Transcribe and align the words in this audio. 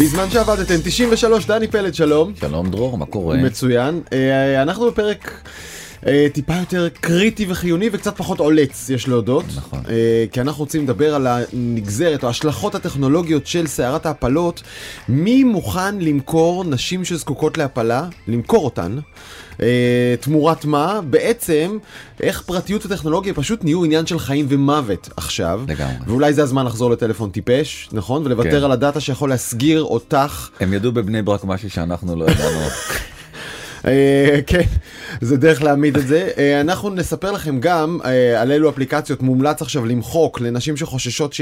בזמן 0.00 0.30
שעבדתם 0.30 0.74
93 0.84 1.46
דני 1.46 1.68
פלד 1.68 1.94
שלום. 1.94 2.32
שלום 2.40 2.70
דרור, 2.70 2.98
מה 2.98 3.06
קורה? 3.06 3.36
מצוין. 3.36 4.00
אה, 4.12 4.62
אנחנו 4.62 4.86
בפרק 4.86 5.40
טיפה 6.32 6.54
יותר 6.54 6.88
קריטי 7.00 7.46
וחיוני 7.48 7.88
וקצת 7.92 8.16
פחות 8.16 8.38
עולץ 8.38 8.90
יש 8.90 9.08
להודות. 9.08 9.44
נכון. 9.56 9.80
אה, 9.88 10.24
כי 10.32 10.40
אנחנו 10.40 10.64
רוצים 10.64 10.84
לדבר 10.84 11.14
על 11.14 11.26
הנגזרת 11.26 12.22
או 12.22 12.28
ההשלכות 12.28 12.74
הטכנולוגיות 12.74 13.46
של 13.46 13.66
סערת 13.66 14.06
ההפלות. 14.06 14.62
מי 15.08 15.44
מוכן 15.44 15.98
למכור 15.98 16.64
נשים 16.64 17.04
שזקוקות 17.04 17.58
להפלה? 17.58 18.08
למכור 18.28 18.64
אותן. 18.64 18.98
אה, 19.62 20.14
תמורת 20.20 20.64
מה? 20.64 21.00
בעצם 21.10 21.78
איך 22.20 22.42
פרטיות 22.42 22.86
וטכנולוגיה 22.86 23.34
פשוט 23.34 23.64
נהיו 23.64 23.84
עניין 23.84 24.06
של 24.06 24.18
חיים 24.18 24.46
ומוות 24.48 25.08
עכשיו. 25.16 25.60
לגמרי. 25.68 25.94
ואולי 26.06 26.32
זה 26.32 26.42
הזמן 26.42 26.66
לחזור 26.66 26.90
לטלפון 26.90 27.30
טיפש, 27.30 27.88
נכון? 27.92 28.22
ולוותר 28.26 28.58
כן. 28.58 28.64
על 28.64 28.72
הדאטה 28.72 29.00
שיכול 29.00 29.28
להסגיר 29.28 29.82
אותך 29.82 30.48
הם 30.60 30.72
ידעו 30.72 30.92
בבני 30.92 31.22
ברק 31.22 31.44
משהו 31.44 31.70
שאנחנו 31.70 32.16
לא 32.16 32.24
ידענו. 32.24 32.60
אה, 33.86 34.40
כן, 34.46 34.62
זה 35.20 35.36
דרך 35.36 35.62
להעמיד 35.62 35.96
את 35.96 36.06
זה. 36.06 36.30
אה, 36.38 36.60
אנחנו 36.60 36.90
נספר 36.90 37.32
לכם 37.32 37.60
גם 37.60 37.98
אה, 38.04 38.42
על 38.42 38.52
אילו 38.52 38.70
אפליקציות 38.70 39.22
מומלץ 39.22 39.62
עכשיו 39.62 39.84
למחוק 39.84 40.40
לנשים 40.40 40.76
שחוששות. 40.76 41.34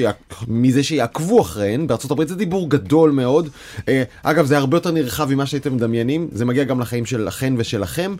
מזה 0.48 0.82
שיעקבו 0.82 1.40
אחריהן. 1.40 1.86
הברית 2.10 2.28
זה 2.28 2.36
דיבור 2.36 2.70
גדול 2.70 3.10
מאוד. 3.10 3.48
אגב, 4.22 4.46
זה 4.46 4.58
הרבה 4.58 4.76
יותר 4.76 4.90
נרחב 4.90 5.34
ממה 5.34 5.46
שהייתם 5.46 5.76
מדמיינים. 5.76 6.28
זה 6.32 6.44
מגיע 6.44 6.64
גם 6.64 6.80
לחיים 6.80 7.06
שלכן 7.06 7.54
ושלכם. 7.56 8.16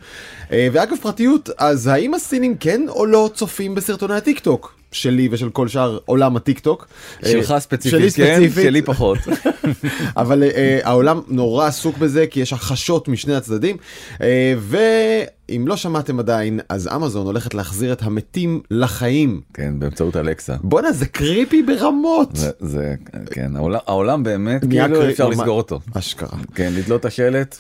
ואגב, 0.51 0.97
פרטיות, 1.03 1.51
אז 1.59 1.87
האם 1.87 2.15
הסינים 2.15 2.57
כן 2.61 2.83
או 2.89 3.07
לא 3.07 3.31
צופים 3.35 3.75
בסרטוני 3.75 4.15
הטיק 4.15 4.39
טוק? 4.39 4.78
שלי 4.92 5.28
ושל 5.33 5.50
כל 5.50 5.69
שאר 5.69 5.98
עולם 6.05 6.36
הטיק 6.36 6.58
טוק. 6.58 6.89
שלך 7.25 7.50
אה, 7.50 7.61
ספציפית, 7.61 7.91
שלי 8.12 8.25
כן, 8.27 8.34
ספציפית. 8.36 8.64
שלי 8.64 8.83
פחות. 8.83 9.19
אבל 10.17 10.42
uh, 10.42 10.55
העולם 10.86 11.20
נורא 11.28 11.67
עסוק 11.67 11.98
בזה 11.98 12.27
כי 12.27 12.41
יש 12.41 12.53
הכחשות 12.53 13.08
משני 13.08 13.34
הצדדים 13.34 13.77
uh, 14.14 14.20
ואם 14.58 15.64
לא 15.69 15.77
שמעתם 15.77 16.19
עדיין 16.19 16.61
אז 16.69 16.89
אמזון 16.97 17.27
הולכת 17.27 17.55
להחזיר 17.55 17.92
את 17.92 18.03
המתים 18.03 18.61
לחיים. 18.70 19.41
כן, 19.55 19.75
באמצעות 19.78 20.17
אלקסה. 20.17 20.56
בואנה 20.62 20.92
זה 20.92 21.06
קריפי 21.06 21.62
ברמות. 21.62 22.28
זה, 22.36 22.50
זה, 22.61 22.95
כן, 23.30 23.56
העולם, 23.56 23.80
העולם 23.86 24.23
באמת, 24.23 24.61
כאילו 24.70 24.95
קרי- 25.00 25.11
אפשר 25.12 25.28
ממש- 25.28 25.36
לסגור 25.39 25.58
אותו. 25.58 25.80
אשכרה. 25.95 26.39
כן, 26.55 26.73
לתלות 26.77 27.00
את 27.00 27.05
השלט, 27.05 27.58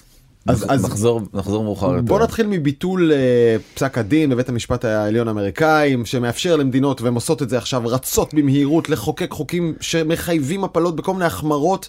אז- 0.48 0.66
אז- 0.68 0.84
נחזור, 0.84 1.20
נחזור 1.34 1.64
מאוחר 1.64 1.90
יותר. 1.90 2.02
בוא 2.02 2.20
נתחיל 2.20 2.46
מביטול 2.46 3.12
uh, 3.12 3.74
פסק 3.74 3.98
הדין 3.98 4.30
בבית 4.30 4.48
המשפט 4.48 4.84
העליון 4.84 5.28
האמריקאי 5.28 5.96
שמאפשר 6.04 6.56
למדינות 6.56 7.02
והן 7.02 7.14
עושות 7.14 7.42
את 7.42 7.48
זה 7.48 7.58
עכשיו 7.58 7.82
רצות 7.84 8.34
במהירות 8.34 8.88
לחוקק 8.88 9.30
חוקים 9.30 9.74
שמחייבים 9.80 10.64
הפלות 10.64 10.96
בכל 10.96 11.12
מיני 11.12 11.24
החמרות 11.24 11.88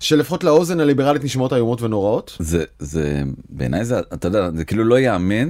שלפחות 0.00 0.44
לאוזן 0.44 0.80
הליברלית 0.80 1.24
נשמעות 1.24 1.52
איומות 1.52 1.82
ונוראות. 1.82 2.36
זה, 2.38 2.64
זה, 2.78 3.22
בעיניי 3.50 3.84
זה, 3.84 3.98
אתה 3.98 4.28
יודע, 4.28 4.50
זה 4.56 4.64
כאילו 4.64 4.84
לא 4.84 4.98
ייאמן, 4.98 5.48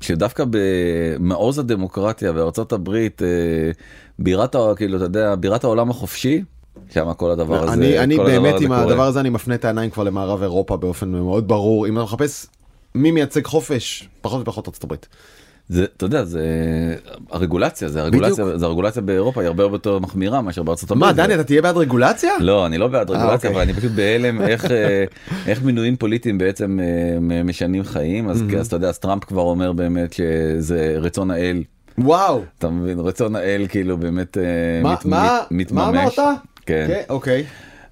שדווקא 0.00 0.44
במעוז 0.50 1.58
הדמוקרטיה 1.58 2.32
בארצות 2.32 2.72
הברית, 2.72 3.22
אה, 3.22 3.28
בירת, 4.18 4.56
כאילו, 4.76 4.96
אתה 4.96 5.04
יודע, 5.04 5.34
בירת 5.34 5.64
העולם 5.64 5.90
החופשי, 5.90 6.42
שם 6.94 7.12
כל 7.12 7.30
הדבר 7.30 7.62
הזה, 7.64 7.72
אני, 7.72 7.98
אני 7.98 8.14
הדבר 8.14 8.26
באמת 8.26 8.54
הזה 8.54 8.64
עם 8.64 8.70
קורה. 8.70 8.82
הדבר 8.82 9.06
הזה 9.06 9.20
אני 9.20 9.30
מפנה 9.30 9.54
את 9.54 9.64
העיניים 9.64 9.90
כבר 9.90 10.02
למערב 10.04 10.42
אירופה 10.42 10.76
באופן 10.76 11.08
מאוד 11.08 11.48
ברור 11.48 11.86
אם 11.88 11.96
אתה 11.96 12.04
מחפש 12.04 12.46
מי 12.94 13.10
מייצג 13.10 13.46
חופש 13.46 14.08
פחות 14.20 14.40
ופחות 14.42 14.68
ארצות 14.68 14.84
הברית. 14.84 15.06
זה, 15.68 15.84
אתה 15.96 16.04
יודע, 16.06 16.24
זה 16.24 16.40
הרגולציה, 17.30 17.88
זה 17.88 18.02
הרגולציה, 18.02 18.58
זה 18.58 18.66
הרגולציה 18.66 19.02
באירופה 19.02 19.40
היא 19.40 19.46
הרבה 19.48 19.62
יותר 19.62 19.98
מחמירה 19.98 20.42
מאשר 20.42 20.62
בארצות 20.62 20.90
הברית. 20.90 21.04
מה 21.06 21.12
זה- 21.14 21.22
דני 21.22 21.34
אתה 21.34 21.44
תהיה 21.44 21.62
בעד 21.62 21.76
רגולציה? 21.76 22.32
לא, 22.40 22.66
אני 22.66 22.78
לא 22.78 22.88
בעד 22.88 23.10
רגולציה, 23.10 23.34
אוקיי. 23.34 23.50
אבל 23.50 23.60
אני 23.60 23.72
פשוט 23.72 23.92
בהלם 23.92 24.42
איך, 24.42 24.64
אה, 24.70 25.04
איך 25.46 25.62
מינויים 25.62 25.96
פוליטיים 25.96 26.38
בעצם 26.38 26.78
אה, 27.30 27.42
משנים 27.42 27.82
חיים, 27.84 28.28
אז 28.28 28.44
אז 28.60 28.66
אתה 28.66 28.76
יודע, 28.76 28.88
אז 28.88 28.98
טראמפ 28.98 29.24
כבר 29.24 29.42
אומר 29.42 29.72
באמת 29.72 30.12
שזה 30.12 30.96
רצון 31.00 31.30
האל, 31.30 31.62
וואו. 31.98 32.42
אתה 32.58 32.68
מבין, 32.68 32.98
רצון 33.00 33.36
האל 33.36 33.66
כאילו 33.68 33.96
באמת 33.98 34.38
אה, 34.38 34.42
מה 34.82 34.92
מת- 34.92 35.04
מה 35.06 35.40
מת- 35.50 35.72
מה 35.72 35.90
מתממש. 35.90 36.18
אמרת? 36.18 36.38
כן. 36.66 36.84
כן, 36.88 37.02
אוקיי. 37.08 37.44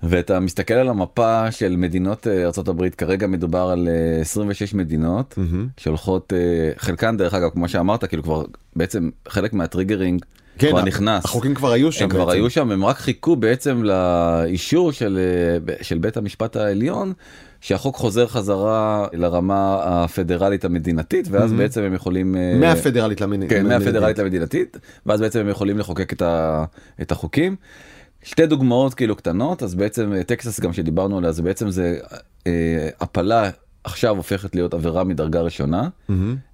ואתה 0.03 0.41
מסתכל 0.41 0.75
על 0.75 0.89
המפה 0.89 1.51
של 1.51 1.77
מדינות 1.77 2.27
אה, 2.27 2.45
ארה"ב 2.45 2.89
כרגע 2.89 3.27
מדובר 3.27 3.71
על 3.71 3.89
אה, 3.89 4.21
26 4.21 4.75
מדינות 4.75 5.39
שהולכות 5.77 6.33
אה, 6.33 6.71
חלקן 6.77 7.17
דרך 7.17 7.35
אגב 7.35 7.51
כמו 7.51 7.69
שאמרת 7.69 8.05
כאילו 8.05 8.23
כבר 8.23 8.45
בעצם 8.77 9.11
חלק 9.29 9.53
מהטריגרינג 9.53 10.25
כן, 10.59 10.71
כבר 10.71 10.83
נכנס. 10.83 11.25
החוקים 11.25 11.55
כבר 11.55 11.73
היו 11.73 11.93
שם 11.93 12.05
הם 12.05 12.11
כבר 12.11 12.25
בעצם. 12.25 12.39
היו 12.39 12.51
שם 12.51 12.71
הם 12.71 12.85
רק 12.85 12.97
חיכו 12.97 13.37
בעצם 13.37 13.83
לאישור 13.83 14.93
של 14.93 15.19
אה, 15.69 15.75
של 15.83 15.99
בית 15.99 16.17
המשפט 16.17 16.57
העליון 16.57 17.13
שהחוק 17.61 17.97
חוזר 17.97 18.27
חזרה 18.27 19.07
לרמה 19.13 19.79
הפדרלית 19.83 20.65
המדינתית 20.65 21.29
ואז 21.31 21.53
בעצם 21.53 21.83
הם 21.83 21.95
יכולים 21.95 22.37
אה, 22.37 22.55
מהפדרלית 22.61 23.21
למין. 23.21 23.49
כן, 23.49 23.67
מהפדרלית 23.67 24.19
למדינתית, 24.19 24.79
ואז 25.07 25.21
בעצם 25.21 25.41
הם 25.41 25.49
יכולים 25.49 25.79
לחוקק 25.79 26.13
את, 26.13 26.23
ה, 26.23 26.65
את 27.03 27.13
החוקים. 27.13 27.57
שתי 28.23 28.47
דוגמאות 28.47 28.95
כאילו 28.95 29.17
קטנות, 29.17 29.63
אז 29.63 29.75
בעצם 29.75 30.13
אה, 30.13 30.25
טקסס 30.25 30.61
גם 30.61 30.73
שדיברנו 30.73 31.19
עליה, 31.19 31.33
זה 31.33 31.43
בעצם 31.43 31.71
זה 31.71 31.99
אה, 32.47 32.89
הפלה 33.01 33.51
עכשיו 33.85 34.17
הופכת 34.17 34.55
להיות 34.55 34.75
עבירה 34.75 35.05
מדרגה 35.05 35.41
ראשונה, 35.41 35.89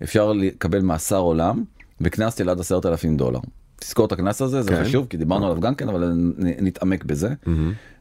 אפשר 0.02 0.32
לקבל 0.32 0.80
מאסר 0.80 1.18
עולם 1.18 1.64
וקנס 2.00 2.38
של 2.38 2.48
עד 2.48 2.60
עשרת 2.60 2.86
אלפים 2.86 3.16
דולר. 3.16 3.40
תזכור 3.76 4.06
את 4.06 4.12
הקנס 4.12 4.42
הזה, 4.42 4.62
זה 4.62 4.70
כן. 4.70 4.84
חשוב, 4.84 5.06
כי 5.10 5.16
דיברנו 5.16 5.46
עליו 5.46 5.60
גם 5.60 5.74
כן, 5.74 5.88
אבל 5.88 6.12
נתעמק 6.38 7.04
בזה. 7.04 7.34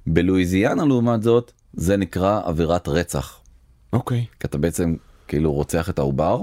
בלואיזיאנה 0.07 0.85
לעומת 0.85 1.23
זאת, 1.23 1.51
זה 1.73 1.97
נקרא 1.97 2.41
עבירת 2.45 2.87
רצח. 2.87 3.39
אוקיי. 3.93 4.25
כי 4.39 4.47
אתה 4.47 4.57
בעצם 4.57 4.95
כאילו 5.27 5.53
רוצח 5.53 5.89
את 5.89 5.99
העובר, 5.99 6.41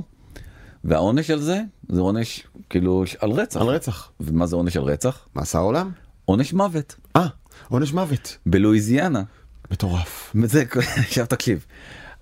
והעונש 0.84 1.30
על 1.30 1.40
זה, 1.40 1.60
זה 1.88 2.00
עונש 2.00 2.46
כאילו 2.70 3.04
על 3.18 3.30
רצח. 3.30 3.60
על 3.60 3.66
רצח. 3.66 4.10
ומה 4.20 4.46
זה 4.46 4.56
עונש 4.56 4.76
על 4.76 4.82
רצח? 4.82 5.26
מאסר 5.36 5.58
עולם? 5.58 5.90
עונש 6.24 6.52
מוות. 6.52 6.96
אה, 7.16 7.26
עונש 7.68 7.92
מוות. 7.92 8.36
בלואיזיאנה. 8.46 9.22
מטורף. 9.70 10.32
זה, 10.44 10.64
עכשיו 10.98 11.26
תקשיב, 11.26 11.66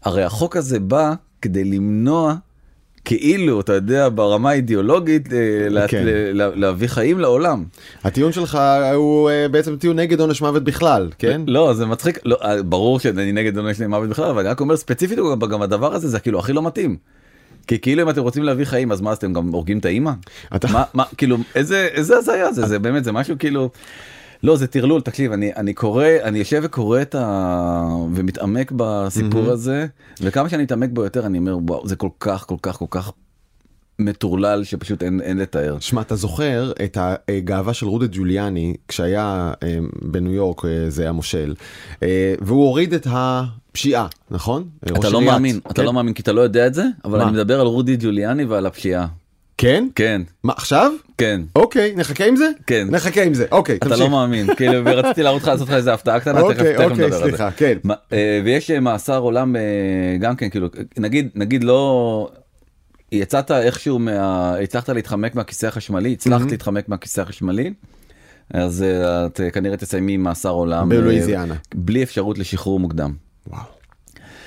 הרי 0.03 0.23
החוק 0.25 0.57
הזה 0.57 0.81
בא 0.81 1.13
כדי 1.43 1.65
למנוע 1.65 2.35
כאילו, 3.05 3.61
אתה 3.61 3.73
יודע, 3.73 4.09
ברמה 4.15 4.51
האידיאולוגית, 4.51 5.33
אה, 5.33 5.89
כן. 5.89 6.03
לה- 6.33 6.55
להביא 6.55 6.89
חיים 6.89 7.19
לעולם. 7.21 7.65
הטיעון 8.05 8.33
שלך 8.33 8.59
הוא 8.95 9.31
אה, 9.31 9.49
בעצם 9.49 9.77
טיעון 9.77 9.99
נגד 9.99 10.21
עונש 10.21 10.41
מוות 10.43 10.65
בכלל, 10.65 11.11
כן? 11.19 11.41
לא, 11.47 11.75
זה 11.75 11.87
מצחיק, 11.87 12.19
לא, 12.25 12.37
אה, 12.43 12.63
ברור 12.63 13.01
שאני 13.01 13.33
נגד 13.33 13.57
עונש 13.59 13.81
מוות 13.81 14.09
בכלל, 14.09 14.31
אבל 14.31 14.41
אני 14.41 14.49
רק 14.49 14.61
אומר 14.61 14.77
ספציפית, 14.77 15.19
גם 15.51 15.63
הדבר 15.63 15.95
הזה 15.95 16.09
זה 16.09 16.21
כאילו 16.21 16.39
הכי 16.39 16.53
לא 16.53 16.63
מתאים. 16.63 16.97
כי 17.67 17.79
כאילו 17.79 18.03
אם 18.03 18.11
אתם 18.11 18.23
רוצים 18.23 18.43
להביא 18.43 18.65
חיים 18.65 18.93
אז 18.93 19.01
מה 19.01 19.11
אז 19.11 19.17
אתם 19.17 19.33
גם 19.33 19.49
הורגים 19.49 19.79
את 19.79 19.85
האימא? 19.85 20.11
אתה- 20.57 20.69
מה, 20.73 20.85
מה, 20.95 21.05
כאילו 21.17 21.37
איזה 21.55 21.89
איזה 21.93 22.17
הזיה 22.17 22.53
זה 22.53 22.67
זה 22.67 22.79
באמת 22.79 23.05
זה 23.05 23.13
משהו 23.13 23.37
כאילו 23.39 23.71
לא 24.43 24.57
זה 24.57 24.67
טרלול 24.67 25.01
תקשיב 25.01 25.33
אני 25.33 25.55
אני 25.57 25.75
קורא 25.75 26.07
אני 26.23 26.39
יושב 26.39 26.61
וקורא 26.65 27.03
את 27.03 27.15
ה... 27.15 27.87
ומתעמק 28.15 28.73
בסיפור 28.77 29.51
הזה 29.51 29.87
וכמה 30.21 30.49
שאני 30.49 30.63
מתעמק 30.63 30.91
בו 30.93 31.05
יותר 31.05 31.27
אני 31.27 31.39
אומר 31.39 31.59
וואו 31.67 31.89
זה 31.89 31.97
כל 31.97 32.09
כך 32.21 32.47
כל 32.47 32.57
כך 32.63 32.77
כל 32.77 32.87
כך 32.91 33.13
מטורלל 33.99 34.65
שפשוט 34.65 35.03
אין 35.03 35.21
אין 35.21 35.39
לתאר. 35.39 35.77
שמע, 35.81 36.01
אתה 36.01 36.17
זוכר 36.17 36.73
את 36.85 36.99
הגאווה 37.01 37.75
של 37.75 37.87
רודה 37.87 38.07
ג'וליאני 38.13 38.75
כשהיה 38.89 39.53
אה, 39.63 39.79
בניו 40.03 40.33
יורק, 40.33 40.65
אה, 40.65 40.85
זה 40.89 41.09
המושל, 41.09 41.55
אה, 42.03 42.35
והוא 42.41 42.65
הוריד 42.65 42.95
את 42.95 43.07
הפשיעה, 43.11 44.07
נכון? 44.31 44.69
אתה 44.85 45.11
לא 45.11 45.19
עיריית, 45.19 45.33
מאמין 45.33 45.59
אתה 45.59 45.75
כן? 45.75 45.85
לא 45.85 45.93
מאמין 45.93 46.15
כי 46.15 46.23
אתה 46.23 46.33
לא 46.33 46.41
יודע 46.41 46.67
את 46.67 46.75
זה 46.75 46.85
אבל 47.05 47.19
מה? 47.19 47.25
אני 47.25 47.33
מדבר 47.33 47.61
על 47.61 47.67
רודי 47.67 47.97
ג'וליאני 47.97 48.45
ועל 48.45 48.67
הפשיעה. 48.67 49.07
כן? 49.63 49.89
כן 49.95 50.23
מה, 50.45 50.53
עכשיו? 50.57 50.93
כן. 51.19 51.41
אוקיי, 51.57 51.93
נחכה 51.97 52.25
עם 52.25 52.37
זה? 52.37 52.51
כן. 52.67 52.89
נחכה 52.91 53.23
עם 53.23 53.35
זה, 53.35 53.47
אוקיי, 53.53 53.77
אתה 53.77 53.89
תמשיך. 53.89 54.01
לא 54.01 54.11
מאמין 54.11 54.55
כאילו 54.55 54.85
ורציתי 54.85 55.23
להראות 55.23 55.43
לך 55.43 55.49
לעשות 55.49 55.69
לך 55.69 55.75
איזה 55.75 55.95
הפתעה 55.95 56.21
קטנה 56.21 56.41
תכף 56.41 56.43
אוקיי, 56.43 56.77
אוקיי, 56.77 56.87
נדבר 56.87 57.05
על 57.05 57.11
זה. 57.13 57.19
סליחה, 57.19 57.51
כן. 57.51 57.79
אה, 58.13 58.41
ויש 58.45 58.71
אה, 58.71 58.81
מאסר 58.81 59.19
עולם 59.19 59.57
אה, 59.57 59.61
גם 60.21 60.37
כן 60.37 60.49
כאילו 60.49 60.69
נגיד 60.99 61.29
נגיד 61.35 61.65
לא 61.65 62.31
יצאת 63.13 63.51
איכשהו 63.51 63.99
מה 63.99 64.55
הצלחת 64.57 64.89
להתחמק 64.89 65.35
מהכיסא 65.35 65.67
החשמלי 65.67 66.13
הצלחת 66.13 66.51
להתחמק 66.51 66.89
מהכיסא 66.89 67.21
החשמלי. 67.21 67.73
אז 68.51 68.85
את 69.27 69.41
אה, 69.41 69.51
כנראה 69.51 69.77
תסיימי 69.77 70.17
מאסר 70.17 70.51
עולם 70.51 70.89
בלואיזיאנה. 70.89 71.55
בלי 71.75 72.03
אפשרות 72.03 72.39
לשחרור 72.39 72.81
מוקדם. 72.81 73.13
וואו. 73.47 73.63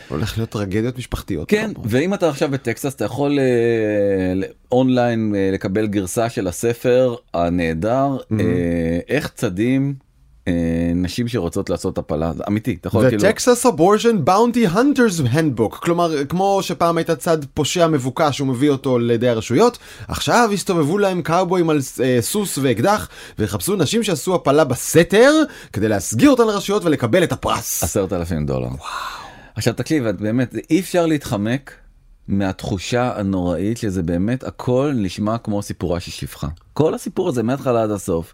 הולך 0.10 0.38
להיות 0.38 0.50
טרגדיות 0.50 0.98
משפחתיות. 0.98 1.50
כן 1.50 1.72
ואם 1.84 2.14
אתה 2.14 2.30
עכשיו 2.30 2.50
בטקסס 2.52 2.96
אתה 2.96 3.06
יכול 3.06 3.40
אה, 3.40 4.48
אונליין 4.72 5.36
אה, 5.36 5.50
לקבל 5.54 5.88
גרסה 5.88 6.30
של 6.30 6.48
הספר 6.48 7.16
הנהדר 7.34 8.18
אה, 8.32 9.00
איך 9.08 9.32
צדים 9.36 9.96
אה, 10.48 10.92
נשים 10.96 11.28
שרוצות 11.28 11.70
לעשות 11.70 11.98
הפלה 11.98 12.34
זה 12.34 12.44
אמיתי 12.48 12.78
אתה 12.82 12.88
יכול 12.88 13.06
The 13.06 13.10
כאילו 13.10 13.24
Texas 13.24 13.66
Abortion 13.66 14.30
Bounty 14.30 14.76
Hunters 14.76 15.34
Handbook 15.36 15.76
כלומר 15.80 16.26
כמו 16.26 16.60
שפעם 16.62 16.98
הייתה 16.98 17.16
צד 17.16 17.46
פושע 17.54 17.88
מבוקש 17.88 18.40
הוא 18.40 18.48
מביא 18.48 18.70
אותו 18.70 19.00
לידי 19.00 19.30
הרשויות 19.30 19.78
עכשיו 20.08 20.50
הסתובבו 20.54 20.98
להם 20.98 21.22
קאובויים 21.22 21.70
על 21.70 21.80
אה, 22.04 22.18
סוס 22.22 22.58
ואקדח 22.62 23.10
ויחפשו 23.40 23.76
נשים 23.76 24.04
שעשו 24.04 24.36
הפלה 24.36 24.64
בסתר 24.64 25.32
כדי 25.74 25.88
להסגיר 25.88 26.30
אותן 26.30 26.48
לרשויות 26.48 26.86
ולקבל 26.86 27.24
את 27.24 27.32
הפרס. 27.32 27.84
עשרת 27.84 28.14
אלפים 28.14 28.46
דולר. 28.46 28.70
עכשיו 29.56 29.74
תקשיב 29.74 30.06
את 30.06 30.22
באמת 30.22 30.56
אי 30.70 30.80
אפשר 30.80 31.06
להתחמק 31.06 31.72
מהתחושה 32.28 33.20
הנוראית 33.20 33.78
שזה 33.78 34.04
באמת 34.04 34.44
הכל 34.44 34.94
נשמע 34.96 35.38
כמו 35.38 35.62
סיפורה 35.62 36.00
של 36.00 36.12
שפחה. 36.12 36.48
כל 36.74 36.94
הסיפור 36.94 37.30
הזה 37.30 37.44
מההתחלה 37.44 37.84
עד 37.84 37.92
הסוף. 37.92 38.34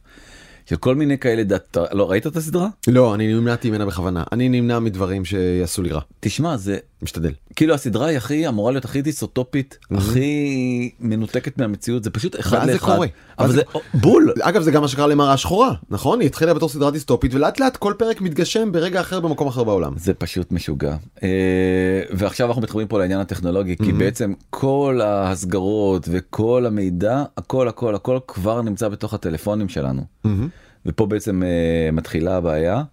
של 0.66 0.76
כל 0.76 0.96
מיני 0.96 1.18
כאלה 1.18 1.44
דת... 1.44 1.78
לא 1.92 2.12
ראית 2.12 2.28
את 2.28 2.36
הסדרה? 2.36 2.68
לא 2.88 3.16
אני 3.16 3.34
נמנעתי 3.34 3.70
ממנה 3.70 3.86
בכוונה 3.86 4.24
אני 4.32 4.50
נמנע 4.50 4.80
מדברים 4.80 5.26
שיעשו 5.26 5.82
לי 5.82 5.90
רע 5.90 6.02
תשמע 6.20 6.58
זה 6.58 6.78
משתדל. 7.02 7.32
כאילו 7.56 7.74
הסדרה 7.74 8.08
היא 8.08 8.18
הכי 8.18 8.48
אמורה 8.48 8.72
להיות 8.72 8.86
הכי 8.86 9.02
דיסוטופית 9.02 9.78
הכי 9.92 10.92
מנותקת 11.00 11.58
מהמציאות 11.58 12.04
זה 12.04 12.10
פשוט 12.10 12.40
אחד 12.40 12.58
ואז 12.58 12.66
זה 12.66 12.74
לאחד. 12.74 12.96
קורה. 12.96 13.08
אבל 13.40 13.52
זה 13.52 13.62
בול. 13.94 14.34
אגב 14.42 14.62
זה 14.62 14.72
גם 14.72 14.82
מה 14.82 14.88
שקרה 14.88 15.08
למראה 15.08 15.38
שחורה 15.38 15.74
נכון 15.90 16.20
היא 16.20 16.26
התחילה 16.26 16.54
בתור 16.54 16.70
סדרה 16.70 16.92
דיסטופית 16.92 17.34
ולאט 17.34 17.60
לאט 17.60 17.78
כל 17.78 17.94
פרק 17.98 18.22
מתגשם 18.22 18.72
ברגע 18.72 19.02
אחר 19.02 19.20
במקום 19.20 19.48
אחר 19.48 19.64
בעולם. 19.64 19.94
זה 19.98 20.14
פשוט 20.14 20.52
משוגע 20.52 20.96
אה, 21.24 21.30
ועכשיו 22.12 22.48
אנחנו 22.48 22.62
מתחברים 22.62 22.88
פה 22.88 23.00
לעניין 23.00 23.20
הטכנולוגי 23.20 23.78
כי 23.78 23.92
בעצם 23.92 24.34
כל 24.50 25.02
ההסגרות 25.04 26.08
וכל 26.12 26.66
המידע 26.66 27.24
הכל 27.38 27.68
הכל 27.68 27.96
הכל 27.96 28.20
כבר 28.28 28.62
נמצא 28.62 28.88
בתוך 28.88 29.14
הטלפונים 29.14 29.70
שלנו 29.70 30.04
ופה 30.86 31.06
בעצם 31.06 31.44
אה, 31.44 31.92
מתחילה 31.92 32.38
הבעיה. 32.38 32.84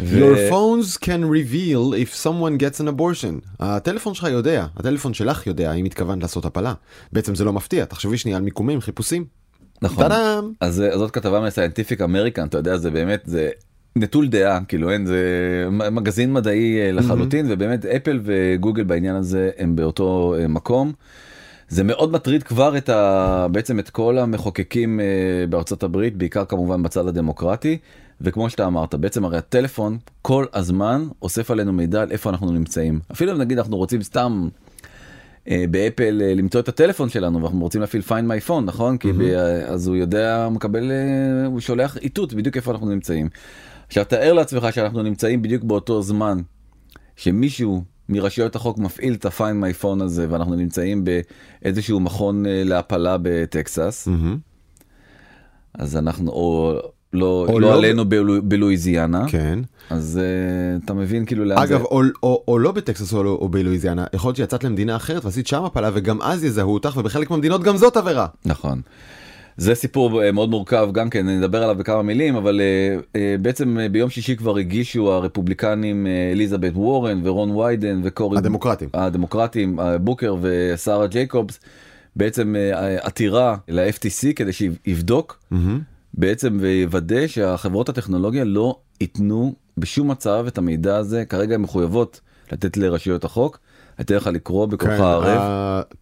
ו- 0.00 0.18
Your 0.18 0.52
phones 0.52 0.96
can 0.98 1.24
reveal 1.30 1.94
if 1.94 2.14
someone 2.22 2.58
gets 2.62 2.80
an 2.80 2.88
abortion. 2.98 3.48
הטלפון 3.60 4.14
שלך 4.14 4.24
יודע, 4.30 4.66
הטלפון 4.76 5.14
שלך 5.14 5.46
יודע 5.46 5.72
אם 5.72 5.84
התכוונת 5.84 6.22
לעשות 6.22 6.44
הפלה. 6.44 6.74
בעצם 7.12 7.34
זה 7.34 7.44
לא 7.44 7.52
מפתיע, 7.52 7.84
תחשבי 7.84 8.18
שנייה 8.18 8.36
על 8.36 8.42
מיקומים, 8.42 8.80
חיפושים. 8.80 9.24
נכון. 9.82 10.08
טאדאם. 10.08 10.52
אז 10.60 10.80
אה, 10.80 10.98
זאת 10.98 11.10
כתבה 11.10 11.40
מסיינטיפיק 11.40 12.00
אמריקן 12.00 12.46
אתה 12.46 12.58
יודע 12.58 12.76
זה 12.76 12.90
באמת 12.90 13.22
זה 13.24 13.50
נטול 13.96 14.28
דעה 14.28 14.60
כאילו 14.68 14.90
אין 14.90 15.06
זה 15.06 15.18
מגזין 15.70 16.32
מדעי 16.32 16.80
אה, 16.80 16.92
לחלוטין 16.92 17.46
ובאמת 17.48 17.84
אפל 17.84 18.20
וגוגל 18.24 18.84
בעניין 18.84 19.16
הזה 19.16 19.50
הם 19.58 19.76
באותו 19.76 20.34
אה, 20.38 20.48
מקום. 20.48 20.92
זה 21.68 21.84
מאוד 21.84 22.12
מטריד 22.12 22.42
כבר 22.42 22.76
את 22.76 22.88
ה... 22.88 23.46
בעצם 23.52 23.78
את 23.78 23.90
כל 23.90 24.18
המחוקקים 24.18 25.00
אה, 25.00 25.04
בארצות 25.50 25.82
הברית 25.82 26.16
בעיקר 26.16 26.44
כמובן 26.44 26.82
בצד 26.82 27.08
הדמוקרטי. 27.08 27.78
וכמו 28.20 28.50
שאתה 28.50 28.66
אמרת 28.66 28.94
בעצם 28.94 29.24
הרי 29.24 29.38
הטלפון 29.38 29.98
כל 30.22 30.46
הזמן 30.54 31.08
אוסף 31.22 31.50
עלינו 31.50 31.72
מידע 31.72 32.02
על 32.02 32.10
איפה 32.10 32.30
אנחנו 32.30 32.52
נמצאים. 32.52 33.00
אפילו 33.12 33.32
אם 33.32 33.38
נגיד 33.38 33.58
אנחנו 33.58 33.76
רוצים 33.76 34.02
סתם 34.02 34.48
אה, 35.48 35.64
באפל 35.70 36.22
אה, 36.22 36.34
למצוא 36.34 36.60
את 36.60 36.68
הטלפון 36.68 37.08
שלנו 37.08 37.42
ואנחנו 37.42 37.60
רוצים 37.60 37.80
להפעיל 37.80 38.02
find 38.08 38.24
my 38.30 38.48
phone 38.48 38.60
נכון? 38.64 38.98
כי 38.98 39.12
ב- 39.12 39.22
אז 39.66 39.86
הוא 39.88 39.96
יודע 39.96 40.44
הוא 40.44 40.52
מקבל 40.52 40.90
אה, 40.90 41.46
הוא 41.46 41.60
שולח 41.60 41.96
איתות 41.96 42.34
בדיוק 42.34 42.56
איפה 42.56 42.72
אנחנו 42.72 42.88
נמצאים. 42.88 43.28
עכשיו 43.86 44.04
תאר 44.04 44.32
לעצמך 44.32 44.66
שאנחנו 44.72 45.02
נמצאים 45.02 45.42
בדיוק 45.42 45.64
באותו 45.64 46.02
זמן 46.02 46.38
שמישהו 47.16 47.84
מרשויות 48.08 48.56
החוק 48.56 48.78
מפעיל 48.78 49.14
את 49.14 49.24
ה-find 49.26 49.40
my 49.64 49.82
phone 49.82 50.02
הזה 50.02 50.26
ואנחנו 50.30 50.54
נמצאים 50.54 51.04
באיזשהו 51.62 52.00
מכון 52.00 52.46
אה, 52.46 52.62
להפלה 52.64 53.16
בטקסס 53.22 54.06
מהמם. 54.10 54.38
אז 55.74 55.96
אנחנו 55.96 56.30
או 56.30 56.74
לא, 57.12 57.46
או 57.48 57.60
לא 57.60 57.68
לא- 57.70 57.74
עלינו 57.78 58.04
בלו- 58.08 58.42
בלואיזיאנה 58.42 59.24
כן. 59.28 59.58
אז 59.90 60.20
אה, 60.22 60.84
אתה 60.84 60.94
מבין 60.94 61.24
כאילו 61.26 61.44
לאן 61.44 61.58
אגב, 61.58 61.78
זה 61.78 61.84
או, 61.84 62.02
או, 62.22 62.44
או 62.48 62.58
לא 62.58 62.72
בטקסס 62.72 63.12
או, 63.14 63.22
לא- 63.24 63.38
או 63.40 63.48
בלואיזיאנה, 63.48 64.04
יכול 64.12 64.28
להיות 64.28 64.36
שיצאת 64.36 64.64
למדינה 64.64 64.96
אחרת 64.96 65.24
ועשית 65.24 65.46
שם 65.46 65.64
הפלה 65.64 65.90
וגם 65.94 66.22
אז 66.22 66.44
יזהו 66.44 66.74
אותך 66.74 66.96
ובחלק 66.96 67.30
מהמדינות 67.30 67.62
גם 67.62 67.76
זאת 67.76 67.96
עבירה. 67.96 68.26
נכון. 68.44 68.80
זה 69.56 69.74
סיפור 69.74 70.22
אה, 70.22 70.32
מאוד 70.32 70.50
מורכב 70.50 70.88
גם 70.92 71.10
כן 71.10 71.28
נדבר 71.28 71.62
עליו 71.62 71.76
בכמה 71.76 72.02
מילים 72.02 72.36
אבל 72.36 72.60
אה, 72.60 72.96
אה, 73.20 73.36
בעצם 73.42 73.78
ביום 73.92 74.10
שישי 74.10 74.36
כבר 74.36 74.56
הגישו 74.56 75.12
הרפובליקנים 75.12 76.06
אליזבת 76.32 76.72
וורן 76.74 77.20
ורון 77.24 77.50
ויידן 77.50 78.00
וקורי 78.04 78.38
הדמוקרטים. 78.38 78.88
הדמוקרטים 78.94 79.78
בוקר 80.00 80.36
ושרה 80.42 81.06
ג'ייקובס 81.06 81.60
בעצם 82.16 82.54
עתירה 83.00 83.56
ל-FTC 83.68 84.32
כדי 84.36 84.52
שיבדוק 84.52 85.38
מהמם. 85.50 85.80
בעצם 86.14 86.58
ויוודא 86.60 87.26
שהחברות 87.26 87.88
הטכנולוגיה 87.88 88.44
לא 88.44 88.78
ייתנו 89.00 89.54
בשום 89.78 90.10
מצב 90.10 90.44
את 90.48 90.58
המידע 90.58 90.96
הזה 90.96 91.24
כרגע 91.24 91.54
הן 91.54 91.60
מחויבות 91.60 92.20
לתת 92.52 92.76
לרשויות 92.76 93.24
החוק. 93.24 93.58
אתן 94.00 94.14
לך 94.14 94.26
לקרוא 94.26 94.66
בכוחה 94.66 94.96
כן, 94.96 95.02
הערב. 95.02 95.40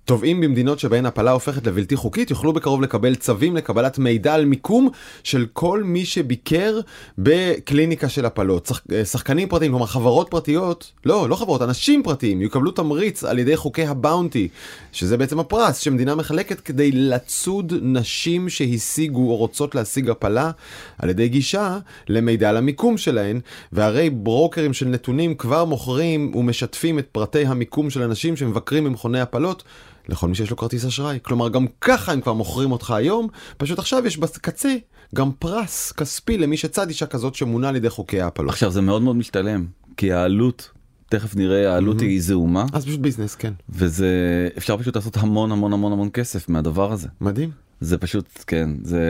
התובעים 0.05 0.41
במדינות 0.41 0.79
שבהן 0.79 1.07
הפלה 1.07 1.31
הופכת 1.31 1.67
לבלתי 1.67 1.97
חוקית 1.97 2.31
יוכלו 2.31 2.53
בקרוב 2.53 2.83
לקבל 2.83 3.15
צווים 3.15 3.57
לקבלת 3.57 3.99
מידע 3.99 4.35
על 4.35 4.45
מיקום 4.45 4.89
של 5.23 5.47
כל 5.53 5.83
מי 5.85 6.05
שביקר 6.05 6.81
בקליניקה 7.19 8.09
של 8.09 8.27
הפלות. 8.27 8.67
שח- 8.67 8.81
אה, 8.93 9.05
שחקנים 9.05 9.49
פרטיים, 9.49 9.71
כלומר 9.73 9.87
חברות 9.87 10.29
פרטיות, 10.31 10.93
לא, 11.05 11.29
לא 11.29 11.37
חברות, 11.37 11.63
אנשים 11.63 12.03
פרטיים 12.03 12.43
יקבלו 12.43 12.71
תמריץ 12.71 13.25
על 13.25 13.39
ידי 13.39 13.57
חוקי 13.57 13.87
הבאונטי, 13.87 14.49
שזה 14.93 15.17
בעצם 15.17 15.39
הפרס 15.41 15.79
שמדינה 15.79 16.15
מחלקת 16.15 16.61
כדי 16.61 16.91
לצוד 16.93 17.73
נשים 17.83 18.49
שהשיגו 18.49 19.31
או 19.31 19.37
רוצות 19.37 19.75
להשיג 19.75 20.11
הפלה 20.11 20.51
על 20.99 21.11
ידי 21.11 21.29
גישה 21.29 21.79
למידע 22.09 22.49
על 22.49 22.57
המיקום 22.57 22.99
שלהן, 22.99 23.41
והרי 23.73 24.11
ברוקרים 24.11 24.73
של 24.73 24.89
נתונים 24.89 25.35
כבר 25.35 25.65
מוכרים 25.65 26.33
ומשתפים 26.35 26.99
את 26.99 27.07
פרטי 27.13 27.47
המיקום 27.47 27.84
של 27.91 28.03
אנשים 28.03 28.37
שמבקרים 28.37 28.85
במכוני 28.85 29.21
הפלות. 29.21 29.63
לכל 30.09 30.29
מי 30.29 30.35
שיש 30.35 30.51
לו 30.51 30.57
כרטיס 30.57 30.85
אשראי. 30.85 31.19
כלומר, 31.23 31.49
גם 31.49 31.67
ככה 31.81 32.13
הם 32.13 32.21
כבר 32.21 32.33
מוכרים 32.33 32.73
אותך 32.73 32.91
היום, 32.91 33.29
פשוט 33.57 33.79
עכשיו 33.79 34.07
יש 34.07 34.19
בקצה 34.19 34.75
גם 35.15 35.33
פרס 35.39 35.93
כספי 35.93 36.39
למי 36.39 36.57
שצד 36.57 36.89
אישה 36.89 37.07
כזאת 37.07 37.35
שמונה 37.35 37.69
על 37.69 37.77
ידי 37.77 37.91
חוקי 37.91 38.21
ההפלות. 38.21 38.51
עכשיו 38.51 38.71
זה 38.71 38.81
מאוד 38.81 39.03
מאוד 39.03 39.17
משתלם 39.17 39.67
כי 39.97 40.13
העלות 40.13 40.71
תכף 41.09 41.37
נראה 41.37 41.73
העלות 41.75 42.01
היא 42.01 42.23
זעומה 42.23 42.67
אז 42.73 42.87
פשוט 42.87 43.01
ביזנס, 43.01 43.35
כן. 43.35 43.53
וזה 43.69 44.49
אפשר 44.59 44.77
פשוט 44.77 44.97
לעשות 44.97 45.17
המון 45.17 45.53
המון 45.53 45.73
המון 45.73 45.93
המון 45.93 46.09
כסף 46.13 46.49
מהדבר 46.49 46.93
הזה 46.93 47.09
מדהים. 47.21 47.51
זה 47.81 47.99
פשוט 47.99 48.45
כן 48.47 48.71
זה 48.83 49.03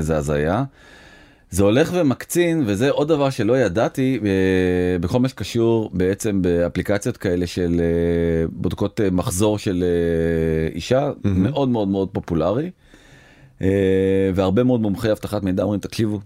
זה 0.00 0.16
הזיה. 0.16 0.64
זה 1.50 1.62
הולך 1.62 1.90
ומקצין 1.94 2.62
וזה 2.66 2.90
עוד 2.90 3.08
דבר 3.08 3.30
שלא 3.30 3.58
ידעתי 3.58 4.20
אה, 4.24 4.98
בכל 4.98 5.20
מה 5.20 5.28
שקשור 5.28 5.90
בעצם 5.92 6.42
באפליקציות 6.42 7.16
כאלה 7.16 7.46
של 7.46 7.80
אה, 7.80 8.46
בודקות 8.52 9.00
אה, 9.00 9.10
מחזור 9.10 9.58
של 9.58 9.84
אישה 10.74 11.10
מאוד 11.24 11.68
מאוד 11.68 11.88
מאוד 11.88 12.08
פופולרי. 12.12 12.70
והרבה 14.34 14.64
מאוד 14.64 14.80
מומחי 14.80 15.12
אבטחת 15.12 15.42
מידע 15.42 15.62
אומרים 15.62 15.80
תקשיבו 15.80 16.20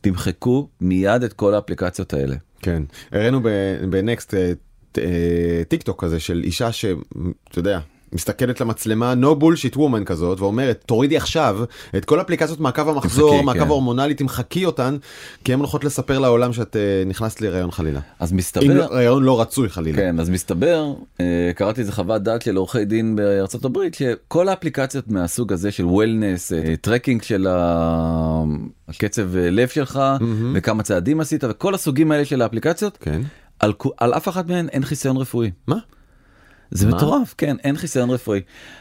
תמחקו 0.00 0.68
מיד 0.80 1.22
את 1.22 1.32
כל 1.32 1.54
האפליקציות 1.54 2.14
האלה. 2.14 2.36
כן. 2.60 2.82
הראינו 3.12 3.40
בנקסט 3.90 4.34
טיק 5.68 5.82
טוק 5.82 6.04
כזה 6.04 6.20
של 6.20 6.40
אישה 6.44 6.72
שאתה 6.72 6.98
יודע. 7.56 7.80
מסתכלת 8.12 8.60
למצלמה 8.60 9.14
no 9.22 9.42
bullshit 9.42 9.76
woman 9.76 10.04
כזאת 10.06 10.40
ואומרת 10.40 10.82
תורידי 10.86 11.16
עכשיו 11.16 11.58
את 11.96 12.04
כל 12.04 12.20
אפליקציות 12.20 12.60
מעקב 12.60 12.88
המחזור 12.88 13.30
תמחקי, 13.30 13.44
מעקב 13.46 13.58
כן. 13.58 13.66
ההורמונלי 13.66 14.14
תמחקי 14.14 14.64
אותן 14.64 14.96
כי 15.44 15.52
הן 15.52 15.58
הולכות 15.58 15.84
לספר 15.84 16.18
לעולם 16.18 16.52
שאת 16.52 16.76
אה, 16.76 16.80
נכנסת 17.06 17.40
להיריון 17.40 17.70
חלילה. 17.70 18.00
אז 18.20 18.32
אם 18.32 18.36
מסתבר 18.36 18.74
לא- 18.74 18.84
הריון 18.84 19.22
לא 19.22 19.40
רצוי 19.40 19.68
חלילה. 19.68 19.98
כן 19.98 20.20
אז 20.20 20.30
מסתבר 20.30 20.92
אה, 21.20 21.24
קראתי 21.54 21.80
איזה 21.80 21.92
חוות 21.92 22.22
דעת 22.22 22.42
של 22.42 22.56
עורכי 22.56 22.84
דין 22.84 23.16
בארצות 23.16 23.64
הברית 23.64 23.94
שכל 23.94 24.48
האפליקציות 24.48 25.08
מהסוג 25.08 25.52
הזה 25.52 25.70
של 25.70 25.84
wellness 25.86 26.52
tracking 26.80 27.22
של 27.22 27.46
ה- 27.50 28.42
הקצב 28.88 29.36
אה, 29.36 29.50
לב 29.50 29.68
שלך 29.68 30.00
וכמה 30.54 30.82
צעדים 30.82 31.20
עשית 31.20 31.44
וכל 31.44 31.74
הסוגים 31.74 32.12
האלה 32.12 32.24
של 32.24 32.42
האפליקציות 32.42 32.96
כן. 33.00 33.20
על, 33.60 33.72
על 33.98 34.14
אף 34.14 34.28
אחת 34.28 34.48
מהן 34.48 34.68
אין 34.68 34.84
חיסיון 34.84 35.16
רפואי 35.16 35.50
מה? 35.66 35.76
זה? 36.72 36.86
מטורף 36.88 37.34
כן 37.38 37.56
אין 37.64 37.76
חיסיון 37.76 38.10
רפואי 38.10 38.40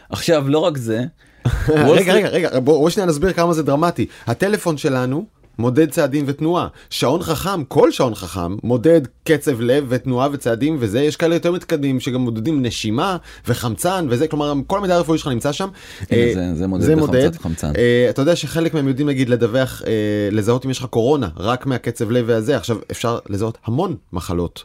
עכשיו 0.10 0.50
לא 0.50 0.60
רק 0.60 0.78
זה. 0.78 1.04
רגע 1.70 2.14
רגע 2.14 2.28
רגע 2.30 2.50
בוא 2.60 2.60
בוא 2.80 2.90
שנייה 2.90 3.08
נסביר 3.08 3.34
כמה 3.34 3.54
זה 3.54 3.64
דרמטי 3.64 4.06
הטלפון 4.28 4.78
שלנו 4.78 5.26
מודד 5.60 5.90
צעדים 5.90 6.26
ותנועה 6.28 6.68
שעון 6.90 7.22
חכם 7.24 7.64
כל 7.64 7.92
שעון 7.92 8.16
חכם 8.16 8.56
מודד 8.64 9.02
קצב 9.24 9.62
לב 9.62 9.86
ותנועה 9.90 10.28
וצעדים 10.32 10.78
וזה 10.80 11.02
יש 11.02 11.16
כאלה 11.16 11.36
יותר 11.36 11.52
מתקדמים 11.52 12.00
שגם 12.00 12.22
מודדים 12.22 12.62
נשימה 12.66 13.18
וחמצן 13.48 14.08
וזה 14.10 14.28
כלומר 14.28 14.54
כל 14.68 14.78
המידע 14.78 14.96
הרפואי 14.96 15.18
שלך 15.18 15.28
נמצא 15.28 15.52
שם. 15.52 15.70
אה, 16.12 16.32
זה- 16.36 16.56
זה 16.56 16.68
מודד 16.68 16.84
זה 16.84 16.96
בחמצן, 16.96 17.08
מודד 17.18 17.36
חמצן. 17.36 17.72
אה, 17.78 18.08
אתה 18.10 18.22
יודע 18.22 18.36
שחלק 18.36 18.74
מהם 18.74 18.88
יודעים 18.88 19.08
נגיד 19.08 19.30
לדווח 19.30 19.82
אה, 19.88 19.92
לזהות 20.32 20.66
אם 20.66 20.72
יש 20.72 20.80
לך 20.80 20.86
קורונה 20.86 21.30
רק 21.38 21.66
מהקצב 21.66 22.12
לב 22.12 22.26
והזה 22.28 22.58
עכשיו 22.58 22.78
אפשר 22.92 23.20
לזהות 23.30 23.58
המון 23.66 23.96
מחלות 24.14 24.64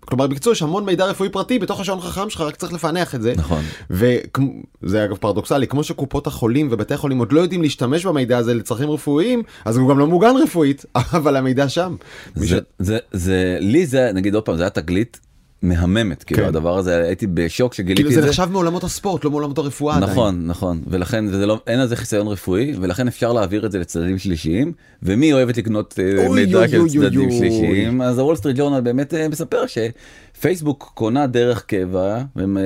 כלומר 0.00 0.26
בקיצור 0.26 0.52
יש 0.52 0.62
המון 0.62 0.84
מידע 0.84 1.04
רפואי 1.04 1.28
פרטי 1.28 1.58
בתוך 1.58 1.80
השעון 1.80 2.00
חכם 2.00 2.30
שלך 2.30 2.40
רק 2.40 2.56
צריך 2.56 2.72
לפענח 2.72 3.14
את 3.14 3.22
זה 3.22 3.34
נכון. 3.36 3.62
וזה 3.90 5.04
אגב 5.04 5.16
פרדוקסלי 5.16 5.66
כמו 5.66 5.84
שקופות 5.84 6.26
החולים 6.26 6.68
ובתי 6.70 6.94
החולים 6.94 7.18
עוד 7.18 7.32
לא 7.32 7.40
יודעים 7.40 7.62
להשתמש 7.62 8.06
במידע 8.06 8.38
הזה 8.38 8.54
לצרכים 8.54 8.90
רפואיים 8.90 9.42
אז 9.64 9.76
הוא 9.76 9.90
גם 9.90 9.98
לא 9.98 10.06
מוגן 10.06 10.34
רפואית 10.42 10.84
אבל 11.18 11.36
המידע 11.36 11.68
שם. 11.68 11.96
זה, 12.34 12.46
זה, 12.46 12.60
זה, 12.78 12.98
זה 13.12 13.56
לי 13.60 13.86
זה 13.86 14.10
נגיד 14.14 14.34
עוד 14.34 14.44
פעם 14.44 14.56
זה 14.56 14.62
היה 14.62 14.70
תגלית 14.70 15.20
מהממת 15.62 16.22
כאילו 16.22 16.42
כן. 16.42 16.48
הדבר 16.48 16.78
הזה 16.78 17.02
הייתי 17.02 17.26
בשוק 17.26 17.74
שגיליתי 17.74 18.02
כאילו 18.02 18.14
זה 18.14 18.20
זה. 18.20 18.26
נחשב 18.28 18.48
מעולמות 18.50 18.84
הספורט 18.84 19.24
לא 19.24 19.30
מעולמות 19.30 19.58
הרפואה 19.58 19.96
עדיין. 19.96 20.10
נכון 20.10 20.46
נכון 20.46 20.82
ולכן 20.86 21.24
וזה 21.28 21.46
לא 21.46 21.60
אין 21.66 21.80
על 21.80 21.88
זה 21.88 21.96
חיסיון 21.96 22.26
רפואי 22.26 22.74
ולכן 22.80 23.08
אפשר 23.08 23.32
להעביר 23.32 23.66
את 23.66 23.72
זה 23.72 23.78
לצדדים 23.78 24.18
שלישיים 24.18 24.72
ומי 25.02 25.32
אוהבת 25.32 25.56
לקנות 25.56 25.98
אה, 25.98 26.26
אוי, 26.26 26.44
מידע 26.44 26.58
אוי, 26.58 26.68
של 26.68 26.80
אוי. 26.80 26.90
שלישיים 27.38 28.02
אז 28.02 28.18
הוול 28.18 28.36
סטריט 28.36 28.56
ג'ורנל 28.56 28.80
באמת 28.80 29.14
אה, 29.14 29.28
מספר 29.28 29.64
שפייסבוק 29.66 30.92
קונה 30.94 31.26
דרך 31.26 31.64
קבע 31.64 32.22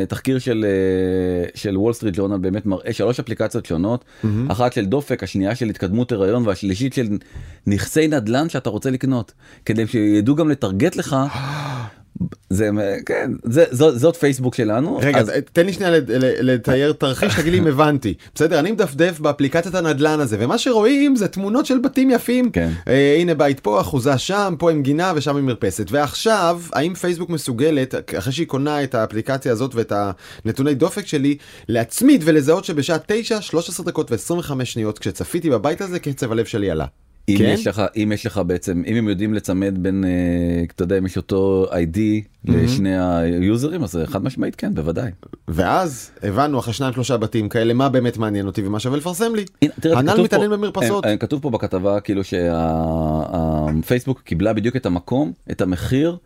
תחקיר 0.08 0.38
של 0.38 0.66
אה, 0.68 1.48
של 1.54 1.76
וול 1.76 1.92
סטריט 1.92 2.16
ג'ורנל 2.16 2.38
באמת 2.38 2.66
מראה 2.66 2.92
שלוש 2.92 3.20
אפליקציות 3.20 3.66
שונות 3.66 4.04
אחת 4.48 4.72
של 4.72 4.84
דופק 4.84 5.22
השנייה 5.22 5.54
של 5.54 5.68
התקדמות 5.68 6.12
הריון 6.12 6.46
והשלישית 6.46 6.92
של 6.92 7.08
נכסי 7.66 8.08
נדל"ן 8.08 8.48
שאתה 8.48 8.70
רוצה 8.70 8.90
לקנות 8.90 9.32
כדי 9.64 9.86
שידעו 9.86 10.34
גם 10.34 10.50
לטרגט 10.50 10.96
לך. 10.96 11.16
זה 12.50 12.70
כן 13.06 13.30
זה 13.44 13.64
זאת, 13.70 13.98
זאת 13.98 14.16
פייסבוק 14.16 14.54
שלנו 14.54 14.98
רגע, 15.02 15.18
אז- 15.18 15.32
תן 15.52 15.66
לי 15.66 15.72
שנייה 15.72 15.92
לתאר 16.40 16.92
תרחיש, 16.92 17.34
תגיד 17.40 17.52
לי 17.52 17.58
אם 17.58 17.66
הבנתי. 17.66 18.14
בסדר, 18.34 18.58
אני 18.58 18.72
מדפדף 18.72 19.20
באפליקציית 19.20 19.74
הנדלן 19.74 20.20
הזה, 20.20 20.36
ומה 20.40 20.58
שרואים 20.58 21.16
זה 21.16 21.28
תמונות 21.28 21.66
של 21.66 21.78
בתים 21.78 22.10
יפים. 22.10 22.50
כן. 22.50 22.70
אה, 22.88 23.16
הנה 23.20 23.34
בית 23.34 23.60
פה, 23.60 23.80
אחוזה 23.80 24.18
שם, 24.18 24.54
פה 24.58 24.70
עם 24.70 24.82
גינה 24.82 25.12
ושם 25.16 25.36
עם 25.36 25.46
מרפסת. 25.46 25.86
ועכשיו, 25.90 26.60
האם 26.72 26.94
פייסבוק 26.94 27.30
מסוגלת, 27.30 27.94
אחרי 28.18 28.32
שהיא 28.32 28.46
קונה 28.46 28.82
את 28.82 28.94
האפליקציה 28.94 29.52
הזאת 29.52 29.74
ואת 29.74 29.92
הנתוני 30.44 30.74
דופק 30.74 31.06
שלי, 31.06 31.36
להצמיד 31.68 32.22
ולזהות 32.24 32.64
שבשעה 32.64 32.96
9, 33.06 33.40
13 33.40 33.86
דקות 33.86 34.12
ו-25 34.12 34.64
שניות, 34.64 34.98
כשצפיתי 34.98 35.50
בבית 35.50 35.80
הזה, 35.80 35.98
קצב 35.98 36.32
הלב 36.32 36.44
שלי 36.44 36.70
עלה. 36.70 36.86
אם 37.28 37.38
כן? 37.38 37.44
יש 37.44 37.66
לך 37.66 37.82
אם 37.96 38.12
יש 38.14 38.26
לך 38.26 38.40
בעצם 38.46 38.82
אם 38.86 38.96
הם 38.96 39.08
יודעים 39.08 39.34
לצמד 39.34 39.74
בין 39.78 40.04
אה, 40.04 40.64
אתה 40.74 40.82
יודע 40.82 40.98
אם 40.98 41.06
יש 41.06 41.16
אותו 41.16 41.66
ID 41.70 41.98
לשני 42.44 42.98
היוזרים 42.98 43.82
אז 43.82 43.98
חד 44.06 44.24
משמעית 44.24 44.56
כן 44.56 44.74
בוודאי. 44.74 45.10
ואז 45.48 46.10
הבנו 46.22 46.58
אחרי 46.58 46.72
שניים 46.72 46.92
שלושה 46.92 47.16
בתים 47.16 47.48
כאלה 47.48 47.74
מה 47.74 47.88
באמת 47.88 48.16
מעניין 48.16 48.46
אותי 48.46 48.66
ומה 48.66 48.80
שווה 48.80 48.98
לפרסם 48.98 49.34
לי. 49.34 49.44
הנ"ל 49.84 50.22
מתעניין 50.22 50.50
במרפסות. 50.50 51.04
אה, 51.04 51.10
אה, 51.10 51.16
כתוב 51.16 51.42
פה 51.42 51.50
בכתבה 51.50 52.00
כאילו 52.00 52.22
שהפייסבוק 52.24 54.20
קיבלה 54.20 54.52
בדיוק 54.52 54.76
את 54.76 54.86
המקום 54.86 55.32
את 55.50 55.60
המחיר 55.60 56.16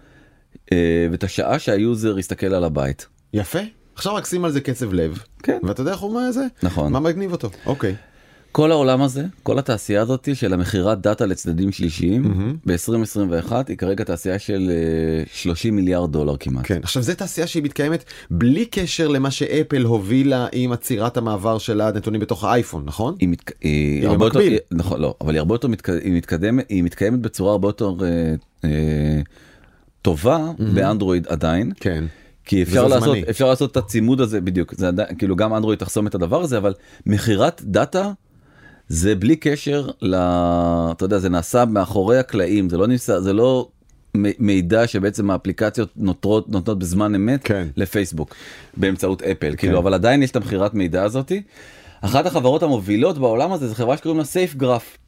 אה, 0.73 1.07
ואת 1.11 1.25
השעה 1.25 1.59
שהיוזר 1.59 2.19
יסתכל 2.19 2.55
על 2.55 2.65
הבית. 2.65 3.07
יפה. 3.33 3.59
עכשיו 3.95 4.15
רק 4.15 4.27
שים 4.27 4.45
על 4.45 4.51
זה 4.51 4.61
קצב 4.61 4.93
לב. 4.93 5.23
כן. 5.43 5.59
ואתה 5.63 5.81
יודע 5.81 5.93
איך 5.93 6.01
הוא 6.01 6.15
מה 6.15 6.33
זה? 6.33 6.47
נכון. 6.63 6.93
מה 6.93 7.01
מגניב 7.01 7.33
אותו? 7.33 7.51
אוקיי. 7.67 7.95
כל 8.53 8.71
העולם 8.73 9.03
הזה 9.03 9.25
כל 9.43 9.59
התעשייה 9.59 10.03
הזאת 10.03 10.29
של 10.35 10.53
המכירת 10.53 11.01
דאטה 11.01 11.27
לצדדים 11.27 11.73
שלישיים 11.73 12.23
ב-2021 12.67 13.53
היא 13.69 13.77
כרגע 13.77 14.05
תעשייה 14.05 14.39
של 14.39 14.71
אה, 14.71 15.25
30 15.33 15.77
מיליארד 15.77 16.13
דולר 16.13 16.37
כמעט. 16.37 16.67
כן. 16.67 16.81
עכשיו 16.83 17.03
זה 17.03 17.15
תעשייה 17.15 17.47
שהיא 17.47 17.63
מתקיימת 17.63 18.05
בלי 18.31 18.67
קשר 18.67 19.09
למה 19.09 19.31
שאפל 19.31 19.83
הובילה 19.83 20.47
עם 20.53 20.73
עצירת 20.73 21.17
המעבר 21.17 21.59
של 21.59 21.81
הנתונים 21.81 22.21
בתוך 22.21 22.45
האייפון, 22.45 22.83
נכון? 22.87 23.15
היא, 23.21 23.29
מתק... 23.29 23.53
היא 23.61 24.01
היא 24.01 24.09
הרבה 24.09 24.27
יותר. 24.27 24.39
היא- 24.39 24.59
נכון, 24.71 25.01
לא, 25.01 25.15
אבל 25.21 25.33
היא 25.35 25.39
הרבה 25.39 25.55
יותר 25.55 25.69
מתק... 25.69 25.89
היא 25.91 26.13
מתקדמת, 26.13 26.65
היא 26.69 26.83
מתקיימת 26.83 27.21
בצורה 27.21 27.53
הרבה 27.53 27.69
יותר 27.69 27.93
אה, 28.03 28.35
אה, 28.65 29.21
טובה 30.03 30.51
באנדרואיד 30.75 31.27
עדיין. 31.27 31.73
כן. 31.81 32.05
כי 32.45 32.63
אפשר 32.63 32.87
לעשות. 32.87 33.17
אפשר 33.31 33.49
לעשות 33.49 33.73
את 33.73 33.77
הצימוד 33.77 34.21
הזה 34.21 34.41
בדיוק, 34.41 34.75
זה 34.75 34.89
עדיין, 34.89 35.17
כאילו 35.19 35.37
גם 35.37 35.55
אנדרואיד 35.55 35.79
תחסום 35.79 36.07
את 36.07 36.15
הדבר 36.15 36.43
הזה, 36.43 36.59
אבל 36.59 36.75
מכירת 37.07 37.63
דאטה 37.65 38.13
זה 38.91 39.15
בלי 39.15 39.37
קשר 39.37 39.89
ל... 40.03 40.15
אתה 40.15 41.05
יודע, 41.05 41.19
זה 41.19 41.29
נעשה 41.29 41.65
מאחורי 41.65 42.19
הקלעים, 42.19 42.69
זה 42.69 42.79
לא 42.79 42.87
נמצא, 42.87 43.21
זה 43.21 43.33
לא 43.33 43.69
מידע 44.39 44.87
שבעצם 44.87 45.31
האפליקציות 45.31 45.89
נותרות, 45.97 46.49
נותנות 46.49 46.79
בזמן 46.79 47.15
אמת 47.15 47.45
כן. 47.45 47.69
לפייסבוק 47.77 48.35
באמצעות 48.77 49.23
אפל, 49.23 49.55
כאילו, 49.57 49.79
אבל 49.79 49.95
עדיין 49.95 50.23
יש 50.23 50.31
את 50.31 50.37
המכירת 50.37 50.75
מידע 50.75 51.03
הזאתי. 51.03 51.43
אחת 52.01 52.27
החברות 52.27 52.63
המובילות 52.63 53.19
בעולם 53.19 53.53
הזה 53.53 53.69
זה 53.69 53.75
חברה 53.75 53.97
שקוראים 53.97 54.19
לה 54.19 54.25
סייף 54.25 54.55
גרף. 54.55 54.99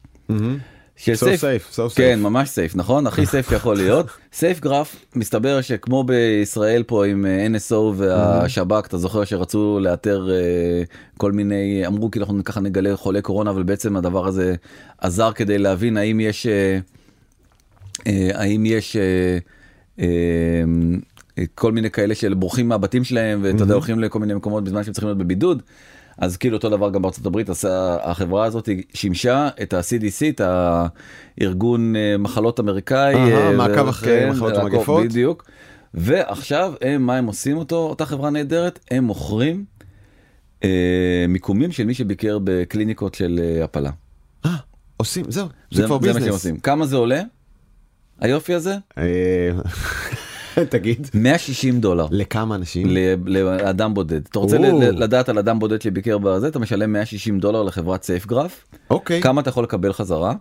של 0.95 1.13
So 1.13 1.17
safe, 1.17 1.75
so 1.75 1.95
כן, 1.95 2.19
safe. 2.19 2.23
ממש 2.23 2.49
סייף, 2.49 2.75
נכון? 2.75 3.07
הכי 3.07 3.25
סייף 3.25 3.49
שיכול 3.49 3.75
להיות. 3.75 4.07
סייף 4.33 4.59
גרף, 4.59 5.05
מסתבר 5.15 5.61
שכמו 5.61 6.03
בישראל 6.03 6.83
פה 6.83 7.05
עם 7.05 7.25
אה, 7.25 7.47
NSO 7.47 7.75
והשב"כ, 7.95 8.85
אתה 8.87 8.97
זוכר 8.97 9.23
שרצו 9.23 9.79
לאתר 9.81 10.29
אה, 10.31 10.83
כל 11.17 11.31
מיני, 11.31 11.87
אמרו 11.87 12.11
כאילו 12.11 12.25
אנחנו 12.25 12.43
ככה 12.43 12.59
נגלה 12.59 12.97
חולי 12.97 13.21
קורונה, 13.21 13.49
אבל 13.49 13.63
בעצם 13.63 13.95
הדבר 13.95 14.27
הזה 14.27 14.55
עזר 14.97 15.31
כדי 15.31 15.57
להבין 15.57 15.97
האם 15.97 16.19
יש, 16.19 16.47
אה, 16.47 16.79
האם 18.33 18.65
יש 18.65 18.97
כל 21.55 21.71
מיני 21.71 21.91
כאלה 21.91 22.15
של 22.15 22.33
בורחים 22.33 22.67
מהבתים 22.67 23.03
שלהם, 23.03 23.39
ואתה 23.43 23.63
יודע, 23.63 23.73
הולכים 23.73 23.99
לכל 23.99 24.19
מיני 24.19 24.33
מקומות 24.33 24.63
בזמן 24.63 24.83
שהם 24.83 24.93
צריכים 24.93 25.07
להיות 25.07 25.17
בבידוד. 25.17 25.61
אז 26.17 26.37
כאילו 26.37 26.57
אותו 26.57 26.69
דבר 26.69 26.89
גם 26.89 27.01
בארצות 27.01 27.25
הברית 27.25 27.49
עשה 27.49 27.97
החברה 28.03 28.45
הזאת 28.45 28.69
שימשה 28.93 29.49
את 29.61 29.73
ה-CDC 29.73 30.29
את 30.29 30.41
הארגון 31.41 31.95
אה, 31.95 32.15
מחלות 32.19 32.59
אמריקאי 32.59 33.15
אה, 33.15 33.51
מעקב 33.57 33.83
זה- 33.83 33.89
אחרי 33.89 34.29
מחלות 34.29 34.53
לעקוב, 34.53 34.73
ומגפות. 34.73 35.03
בדיוק 35.05 35.45
ועכשיו 35.93 36.73
הם 36.81 37.01
מה 37.05 37.15
הם 37.17 37.25
עושים 37.25 37.57
אותו 37.57 37.75
אותה 37.75 38.05
חברה 38.05 38.29
נהדרת 38.29 38.79
הם 38.91 39.03
מוכרים 39.03 39.65
אה, 40.63 40.69
מיקומים 41.29 41.71
של 41.71 41.85
מי 41.85 41.93
שביקר 41.93 42.37
בקליניקות 42.43 43.15
של 43.15 43.39
אה, 43.43 43.63
הפלה. 43.63 43.91
אה, 44.45 44.55
עושים, 44.97 45.25
זהו, 45.31 45.47
זה 45.71 45.81
זה, 45.81 45.87
כבר 45.87 45.97
זה 46.01 46.07
מה 46.07 46.13
שהם 46.13 46.13
ביזנס. 46.19 46.33
עושים 46.33 46.57
כמה 46.59 46.85
זה 46.85 46.95
עולה? 46.95 47.21
היופי 48.19 48.53
הזה 48.53 48.75
אה, 48.97 49.03
תגיד, 50.69 51.07
160 51.13 51.79
דולר. 51.79 52.07
לכמה 52.11 52.55
אנשים? 52.55 52.87
לאדם 53.25 53.93
בודד. 53.93 54.21
אתה 54.31 54.39
רוצה 54.39 54.57
לדעת 54.91 55.29
על 55.29 55.37
אדם 55.37 55.59
בודד 55.59 55.81
שביקר 55.81 56.17
בזה 56.17 56.47
אתה 56.47 56.59
משלם 56.59 56.93
160 56.93 57.39
דולר 57.39 57.63
לחברת 57.63 58.03
סייף 58.03 58.25
גרף 58.27 58.65
אוקיי, 58.89 59.21
כמה 59.21 59.41
אתה 59.41 59.49
יכול 59.49 59.63
לקבל 59.63 59.93
חזרה 59.93 60.33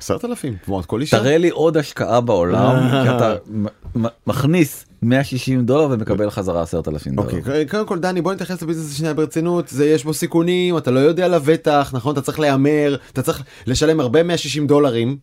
עשרת 0.00 0.24
אלפים, 0.24 0.56
תמורת 0.64 0.86
כל 0.86 1.00
אישה. 1.00 1.18
תראה 1.18 1.38
לי 1.38 1.48
עוד 1.48 1.76
השקעה 1.76 2.20
בעולם. 2.20 2.76
שאתה 3.04 3.34
מכניס 4.26 4.86
160 5.02 5.66
דולר 5.66 5.88
ומקבל 5.90 6.30
חזרה 6.30 6.62
10,000 6.62 7.14
דולר. 7.14 7.38
אוקיי, 7.38 7.66
קודם 7.66 7.86
כל 7.86 7.98
דני 7.98 8.22
בוא 8.22 8.32
נתייחס 8.32 8.62
לביזנס 8.62 8.96
שנייה 8.96 9.14
ברצינות, 9.14 9.68
זה 9.68 9.86
יש 9.86 10.04
בו 10.04 10.14
סיכונים, 10.14 10.76
אתה 10.76 10.90
לא 10.90 11.00
יודע 11.00 11.28
לבטח, 11.28 11.90
נכון? 11.94 12.12
אתה 12.12 12.20
צריך 12.20 12.40
להמר, 12.40 12.96
אתה 13.12 13.22
צריך 13.22 13.42
לשלם 13.66 14.00
הרבה 14.00 14.22
160 14.22 14.66
דולרים 14.66 15.16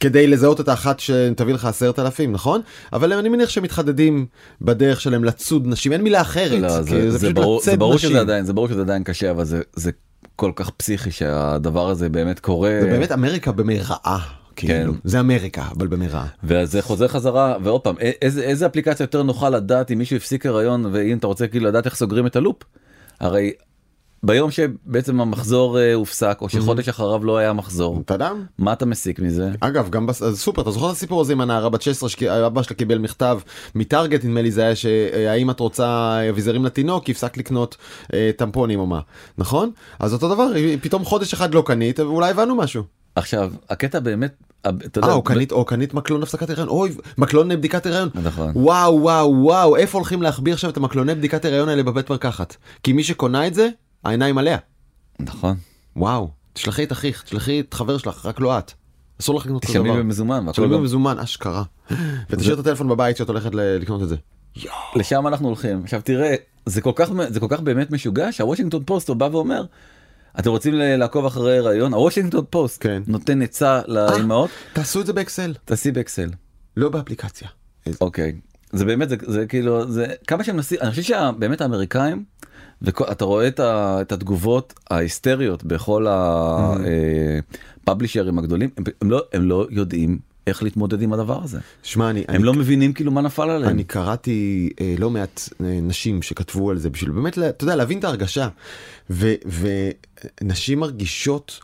כדי 0.00 0.26
לזהות 0.26 0.60
את 0.60 0.68
האחת 0.68 1.00
שתביא 1.00 1.54
לך 1.54 1.64
10,000, 1.64 2.32
נכון? 2.32 2.60
אבל 2.92 3.12
אני 3.12 3.28
מניח 3.28 3.48
שהם 3.48 3.64
מתחדדים 3.64 4.26
בדרך 4.60 5.00
שלהם 5.00 5.24
לצוד 5.24 5.66
נשים, 5.66 5.92
אין 5.92 6.02
מילה 6.02 6.20
אחרת, 6.20 6.60
לא, 6.60 6.68
זה, 6.68 7.10
זה 7.10 7.18
זה, 7.18 7.32
ברור, 7.32 7.60
זה 7.60 7.76
ברור. 7.76 7.98
שזה 7.98 8.20
עדיין 8.20 8.44
זה 8.44 8.52
ברור 8.52 8.68
שזה 8.68 8.80
עדיין 8.80 9.04
קשה 9.04 9.30
אבל 9.30 9.44
זה 9.44 9.60
זה 9.74 9.90
כל 10.36 10.52
כך 10.56 10.70
פסיכי 10.70 11.10
שהדבר 11.10 11.88
הזה 11.88 12.08
באמת 12.08 12.40
קורה 12.40 12.78
זה 12.80 12.86
באמת 12.86 13.12
אמריקה 13.12 13.52
במרעה, 13.52 14.18
כאילו, 14.56 14.92
כן. 14.92 14.98
זה 15.04 15.20
אמריקה, 15.20 15.64
אבל 15.76 15.86
במרעה. 15.86 16.26
וזה 16.44 16.82
חוזר 16.82 17.08
חזרה 17.08 17.56
ועוד 17.62 17.80
פעם 17.80 17.94
איזה 17.98 18.42
איזה 18.42 18.66
אפליקציה 18.66 19.04
יותר 19.04 19.22
נוחה 19.22 19.48
לדעת 19.48 19.90
אם 19.90 19.98
מישהו 19.98 20.16
הפסיק 20.16 20.46
הריון 20.46 20.86
ואם 20.92 21.18
אתה 21.18 21.26
רוצה 21.26 21.46
כאילו 21.46 21.66
לדעת 21.66 21.86
איך 21.86 21.94
סוגרים 21.94 22.26
את 22.26 22.36
הלופ. 22.36 22.62
הרי 23.20 23.52
ביום 24.24 24.50
שבעצם 24.50 25.20
המחזור 25.20 25.78
אה, 25.78 25.94
הופסק 25.94 26.38
או 26.40 26.48
שחודש 26.48 26.88
אחריו 26.88 27.24
לא 27.24 27.38
היה 27.38 27.52
מחזור 27.52 28.00
אתה 28.04 28.14
יודע? 28.14 28.30
מה 28.58 28.72
אתה 28.72 28.86
מסיק 28.86 29.18
מזה? 29.18 29.50
אגב 29.60 29.90
גם 29.90 30.06
בס... 30.06 30.22
אז 30.22 30.40
סופר 30.40 30.62
אתה 30.62 30.70
זוכר 30.70 30.86
את 30.86 30.92
הסיפור 30.92 31.20
הזה 31.20 31.32
עם 31.32 31.40
הנערה 31.40 31.68
בת 31.68 31.82
16 31.82 32.08
שאבא 32.08 32.62
שלה 32.62 32.76
קיבל 32.76 32.98
מכתב 32.98 33.38
מטארגט 33.74 34.24
נדמה 34.24 34.42
לי 34.42 34.50
זה 34.50 34.62
היה 34.62 34.76
שהאם 34.76 35.50
את 35.50 35.60
רוצה 35.60 36.18
אביזרים 36.30 36.64
לתינוק 36.64 37.10
הפסק 37.10 37.36
לקנות 37.36 37.76
אה, 38.14 38.30
טמפונים 38.36 38.80
או 38.80 38.86
מה 38.86 39.00
נכון 39.38 39.70
אז 39.98 40.12
אותו 40.12 40.34
דבר 40.34 40.52
פתאום 40.82 41.04
חודש 41.04 41.32
אחד 41.32 41.54
לא 41.54 41.62
קנית 41.66 42.00
ואולי 42.00 42.30
הבנו 42.30 42.56
משהו. 42.56 42.82
עכשיו 43.14 43.52
הקטע 43.70 44.00
באמת 44.00 44.34
אתה 44.60 44.98
יודע, 44.98 45.08
אה 45.08 45.12
או 45.12 45.22
קנית 45.22 45.52
או 45.52 45.64
קנית 45.64 45.94
מקלון 45.94 46.22
הפסקת 46.22 46.50
הריון 46.50 46.68
אוי 46.68 46.90
מקלון 47.18 47.48
בדיקת 47.48 47.86
הריון 47.86 48.08
נכון. 48.14 48.52
וואו 48.54 49.02
וואו 49.02 49.44
וואו 49.44 49.76
איפה 49.76 49.98
הולכים 49.98 50.22
להחביא 50.22 50.52
עכשיו 50.52 50.70
את 50.70 50.76
המקלוני 50.76 51.14
בדיקת 51.14 51.44
הריון 51.44 51.68
האלה 51.68 51.82
בבית 51.82 52.10
מרקחת 52.10 52.56
כי 52.82 52.92
מי 52.92 53.04
שקונה 53.04 53.46
את 53.46 53.54
זה 53.54 53.68
העיניים 54.04 54.38
עליה 54.38 54.58
נכון 55.20 55.56
וואו 55.96 56.30
תשלחי 56.52 56.84
את 56.84 56.92
אחיך 56.92 57.22
תשלחי 57.22 57.60
את 57.60 57.74
חבר 57.74 57.98
שלך 57.98 58.26
רק 58.26 58.40
לא 58.40 58.58
את. 58.58 58.72
אסור 59.20 59.36
לך 59.36 59.46
לקנות 59.46 59.64
כזה 59.64 59.72
תשלמי 59.72 59.88
דבר. 59.88 59.98
במזומן 59.98 60.52
תשלמי 60.52 60.76
במזומן 60.76 61.18
אשכרה. 61.18 61.62
ותשאיר 62.30 62.54
את 62.54 62.58
הטלפון 62.58 62.88
בבית 62.88 63.16
שאת 63.16 63.28
הולכת 63.28 63.50
לקנות 63.54 64.02
את 64.02 64.08
זה. 64.08 64.16
לשם 64.96 65.26
אנחנו 65.26 65.46
הולכים 65.46 65.82
עכשיו 65.84 66.00
תראה 66.04 66.34
זה 66.66 66.80
כל 66.80 66.92
כך 66.94 67.10
זה 67.28 67.40
כל 67.40 67.46
כך 67.50 67.60
באמת 67.60 67.90
משוגע 67.90 68.32
שהוושינגטון 68.32 68.82
פוסט 68.84 69.08
הוא 69.08 69.16
בא 69.16 69.28
ואומר. 69.32 69.64
אתם 70.38 70.50
רוצים 70.50 70.74
לעקוב 70.74 71.26
אחרי 71.26 71.58
הריון 71.58 71.94
הוושינגטון 71.94 72.44
פוסט 72.50 72.82
כן. 72.82 73.02
נותן 73.06 73.42
עצה 73.42 73.80
לאימהות 73.86 74.50
תעשו 74.72 75.00
את 75.00 75.06
זה 75.06 75.12
באקסל 75.12 75.54
תעשי 75.64 75.92
באקסל 75.92 76.30
לא 76.76 76.88
באפליקציה. 76.88 77.48
אוקיי 78.00 78.32
זה 78.74 78.84
באמת 78.84 79.08
זה, 79.08 79.16
זה 79.22 79.46
כאילו 79.46 79.92
זה 79.92 80.06
כמה 80.26 80.44
שהם 80.44 80.56
מנסים 80.56 80.78
אני 80.80 80.90
חושב 80.90 81.02
שבאמת 81.02 81.60
האמריקאים 81.60 82.24
ואתה 82.82 83.24
רואה 83.24 83.48
את, 83.48 83.60
ה, 83.60 83.98
את 84.00 84.12
התגובות 84.12 84.74
ההיסטריות 84.90 85.64
בכל 85.64 86.06
הפאבלישרים 87.82 88.38
הגדולים 88.38 88.70
הם, 88.76 88.84
הם 89.02 89.10
לא 89.10 89.22
הם 89.32 89.42
לא 89.42 89.66
יודעים 89.70 90.18
איך 90.46 90.62
להתמודד 90.62 91.02
עם 91.02 91.12
הדבר 91.12 91.42
הזה. 91.42 91.58
שמע, 91.82 92.10
אני, 92.10 92.24
הם 92.28 92.34
אני, 92.34 92.44
לא 92.44 92.54
מבינים 92.54 92.92
כאילו 92.92 93.10
מה 93.10 93.20
נפל 93.20 93.50
עליהם. 93.50 93.70
אני 93.70 93.84
קראתי 93.84 94.70
אה, 94.80 94.94
לא 94.98 95.10
מעט 95.10 95.40
אה, 95.60 95.78
נשים 95.82 96.22
שכתבו 96.22 96.70
על 96.70 96.78
זה 96.78 96.90
בשביל 96.90 97.10
באמת, 97.10 97.38
אתה 97.38 97.64
יודע, 97.64 97.76
להבין 97.76 97.98
את 97.98 98.04
ההרגשה. 98.04 98.48
ו, 99.10 99.34
ונשים 100.40 100.80
מרגישות, 100.80 101.60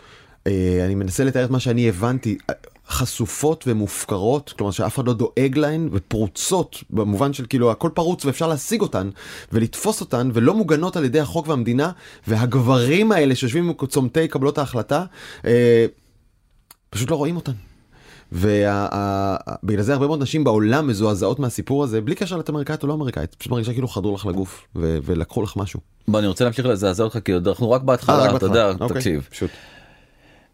אה, 0.46 0.82
אני 0.84 0.94
מנסה 0.94 1.24
לתאר 1.24 1.44
את 1.44 1.50
מה 1.50 1.60
שאני 1.60 1.88
הבנתי, 1.88 2.38
אה, 2.50 2.54
חשופות 2.90 3.64
ומופקרות, 3.66 4.54
כלומר 4.58 4.70
שאף 4.70 4.94
אחד 4.94 5.06
לא 5.06 5.12
דואג 5.12 5.56
להן, 5.58 5.88
ופרוצות 5.92 6.84
במובן 6.90 7.32
של 7.32 7.46
כאילו 7.48 7.70
הכל 7.70 7.90
פרוץ 7.94 8.24
ואפשר 8.24 8.48
להשיג 8.48 8.80
אותן 8.80 9.10
ולתפוס 9.52 10.00
אותן 10.00 10.30
ולא 10.34 10.54
מוגנות 10.54 10.96
על 10.96 11.04
ידי 11.04 11.20
החוק 11.20 11.48
והמדינה, 11.48 11.90
והגברים 12.26 13.12
האלה 13.12 13.34
שיושבים 13.34 13.68
עם 13.68 13.86
צומתי 13.86 14.28
קבלות 14.28 14.58
ההחלטה, 14.58 15.04
אה, 15.44 15.86
פשוט 16.90 17.10
לא 17.10 17.16
רואים 17.16 17.36
אותן. 17.36 17.52
ובגלל 18.32 19.82
זה 19.82 19.92
הרבה 19.92 20.06
מאוד 20.06 20.22
נשים 20.22 20.44
בעולם 20.44 20.86
מזועזעות 20.86 21.38
מהסיפור 21.38 21.84
הזה 21.84 22.00
בלי 22.00 22.14
קשר 22.14 22.36
לאת 22.36 22.50
אמריקאית 22.50 22.82
או 22.82 22.88
לא 22.88 22.94
אמריקאית 22.94 23.34
פשוט 23.34 23.52
מרגישה 23.52 23.72
כאילו 23.72 23.88
חדרו 23.88 24.14
לך 24.14 24.26
לגוף 24.26 24.66
ו- 24.76 24.98
ולקחו 25.04 25.42
לך 25.42 25.56
משהו. 25.56 25.80
בוא 26.08 26.18
אני 26.18 26.26
רוצה 26.26 26.44
להמשיך 26.44 26.66
לזעזע 26.66 27.04
אותך 27.04 27.18
כי 27.24 27.34
אנחנו 27.34 27.70
רק 27.70 27.80
אה, 27.80 27.86
בהתחלה 27.86 28.24
רק 28.24 28.36
אתה 28.36 28.46
יודע. 28.46 28.72
אוקיי, 28.80 28.88
תקשיב. 28.88 29.28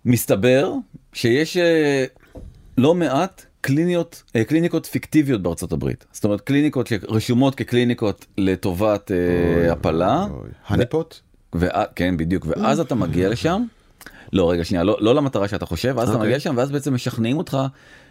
מסתבר 0.05 0.73
שיש 1.13 1.57
אה, 1.57 2.05
לא 2.79 2.95
מעט 2.95 3.45
קליניות 3.61 4.23
אה, 4.37 4.45
קליניקות 4.45 4.87
פיקטיביות 4.87 5.43
בארצות 5.43 5.73
הברית 5.73 6.05
זאת 6.13 6.25
אומרת 6.25 6.41
קליניקות 6.41 6.87
שרשומות 6.87 7.55
כקליניקות 7.55 8.27
לטובת 8.39 9.11
אה, 9.13 9.73
הפלה. 9.73 10.27
אוי. 10.31 10.49
הניפוט? 10.67 11.17
ואה- 11.55 11.85
כן 11.97 12.17
בדיוק 12.17 12.47
ואז 12.49 12.81
אתה 12.81 12.95
מגיע 12.95 13.29
לשם. 13.29 13.63
לא 14.33 14.51
רגע 14.51 14.65
שנייה 14.65 14.85
לא, 14.85 14.97
לא 15.01 15.15
למטרה 15.15 15.49
שאתה 15.49 15.67
חושב 15.67 15.99
אז 15.99 16.09
אתה 16.09 16.13
אוקיי. 16.13 16.27
מגיע 16.27 16.37
לשם 16.37 16.55
ואז 16.57 16.71
בעצם 16.71 16.95
משכנעים 16.95 17.39
אותך 17.39 17.59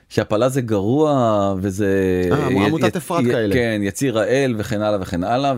שהפלה 0.09 0.49
זה 0.49 0.61
גרוע 0.61 1.55
וזה 1.57 1.87
אה, 2.31 2.47
עמותת 2.47 2.95
אפרת 2.95 3.25
כאלה. 3.25 3.53
כן 3.55 3.81
יציר 3.83 4.19
האל 4.19 4.55
וכן 4.57 4.81
הלאה 4.81 5.01
וכן 5.01 5.23
הלאה 5.23 5.53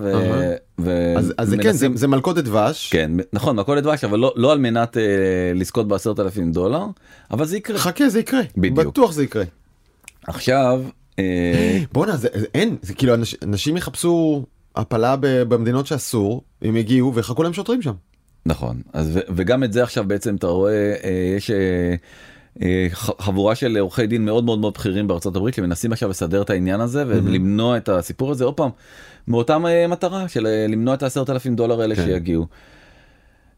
ו... 0.80 1.14
אז, 1.18 1.34
אז 1.38 1.50
זה 1.50 1.58
כן 1.58 1.72
זה, 1.72 1.88
זה 1.94 2.08
מלכודת 2.08 2.44
דבש. 2.44 2.90
כן 2.92 3.12
נכון 3.34 3.56
מכולת 3.56 3.84
דבש 3.84 4.04
אבל 4.04 4.20
לא, 4.20 4.34
לא 4.36 4.52
על 4.52 4.60
מנת 4.60 4.98
אה, 4.98 5.04
לזכות 5.56 5.88
בעשרת 5.88 6.20
אלפים 6.20 6.52
דולר 6.52 6.86
אבל 7.32 7.46
זה 7.46 7.58
יקרה 7.58 7.78
חכה 7.78 8.10
זה 8.10 8.20
יקרה. 8.20 8.42
בדיוק. 8.58 8.88
בטוח 8.88 9.12
זה 9.12 9.24
יקרה. 9.24 9.44
עכשיו 10.28 10.82
אה, 11.20 11.80
בואנה 11.94 12.18
זה, 12.18 12.28
זה 12.34 12.46
אין 12.54 12.76
זה 12.82 12.94
כאילו 12.94 13.14
אנש, 13.14 13.36
אנשים 13.44 13.78
יחפשו 13.78 14.46
הפלה 14.76 15.16
ב- 15.16 15.42
במדינות 15.44 15.88
שאסור 15.88 16.42
הם 16.62 16.76
יגיעו 16.78 17.14
ויחכו 17.14 17.44
להם 17.44 17.54
שוטרים 17.54 17.82
שם. 17.82 17.94
נכון 18.46 18.82
אז 18.94 19.10
ו- 19.18 19.20
וגם 19.36 19.64
את 19.64 19.74
זה 19.74 19.84
עכשיו 19.84 20.04
בעצם 20.08 20.36
אתה 20.36 20.48
רואה 20.48 20.94
אה, 21.04 21.34
יש 21.38 21.52
אה, 21.52 21.96
חבורה 22.94 23.56
של 23.56 23.78
עורכי 23.78 24.08
דין 24.08 24.26
מאוד 24.26 24.44
מאוד 24.44 24.60
מאוד 24.60 24.74
בכירים 24.74 25.08
בארצות 25.08 25.36
הברית 25.36 25.56
שמנסים 25.56 25.92
עכשיו 25.92 26.10
לסדר 26.10 26.42
את 26.42 26.50
העניין 26.50 26.82
הזה 26.82 27.04
ולמנוע 27.08 27.78
את 27.78 27.90
הסיפור 27.90 28.32
הזה 28.32 28.46
עוד 28.46 28.54
פעם 28.54 28.70
מאותם 29.28 29.66
אה, 29.66 29.88
מטרה 29.88 30.28
של 30.28 30.48
אה, 30.48 30.66
למנוע 30.70 30.94
את 30.94 31.04
העשרת 31.04 31.30
אלפים 31.30 31.56
דולר 31.56 31.82
האלה 31.82 31.96
כן. 31.96 32.06
שיגיעו. 32.06 32.46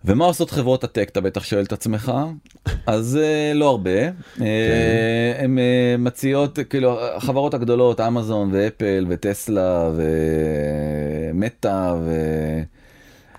ומה 0.06 0.25
עושות 0.25 0.51
חברות 0.51 0.84
הטק 0.84 1.10
אתה 1.12 1.22
בטח 1.22 1.44
שואל 1.44 1.63
את 1.63 1.72
עצמך 1.72 2.12
אז 2.86 3.20
אה, 3.22 3.51
לא 3.56 3.70
הרבה 3.70 4.12
כן. 4.12 4.41
אה, 4.41 5.46
אה, 5.58 5.96
מציעות 5.98 6.60
כאילו 6.70 7.00
החברות 7.15 7.53
הגדולות 7.53 8.00
אמזון 8.00 8.50
ואפל 8.51 9.06
וטסלה 9.10 9.91
ומטא 11.34 11.96
ו... 12.01 12.12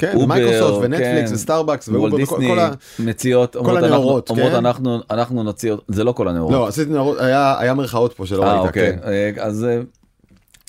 כן, 0.01 0.19
מייקרוסופט 0.29 0.85
ונטפליקס 0.85 1.29
כן. 1.29 1.35
וסטארבקס 1.35 1.89
וולט 1.89 2.01
ואובר 2.03 2.17
דיסני. 2.17 2.55
מציעות 2.99 3.57
אנחנו- 3.57 3.77
הנאורות, 3.77 4.31
אומרות 4.31 4.51
כן? 4.51 4.57
אנחנו 4.57 4.99
אנחנו 5.11 5.43
נוציא 5.43 5.75
זה 5.89 6.05
לא 6.05 6.13
כל 6.13 6.29
הנאורות. 6.29 6.53
לא 6.53 6.67
עשיתי 6.69 6.91
נאורות 6.91 7.19
היה 7.21 7.57
היה 7.59 7.75
מרכאות 7.75 8.13
פה 8.13 8.27
שלא 8.27 8.43
אה, 8.45 8.53
ראית. 8.53 8.67
אוקיי. 8.69 8.93
כן. 8.93 8.99
אה, 9.09 9.45
אז 9.45 9.65
אה, 9.65 9.81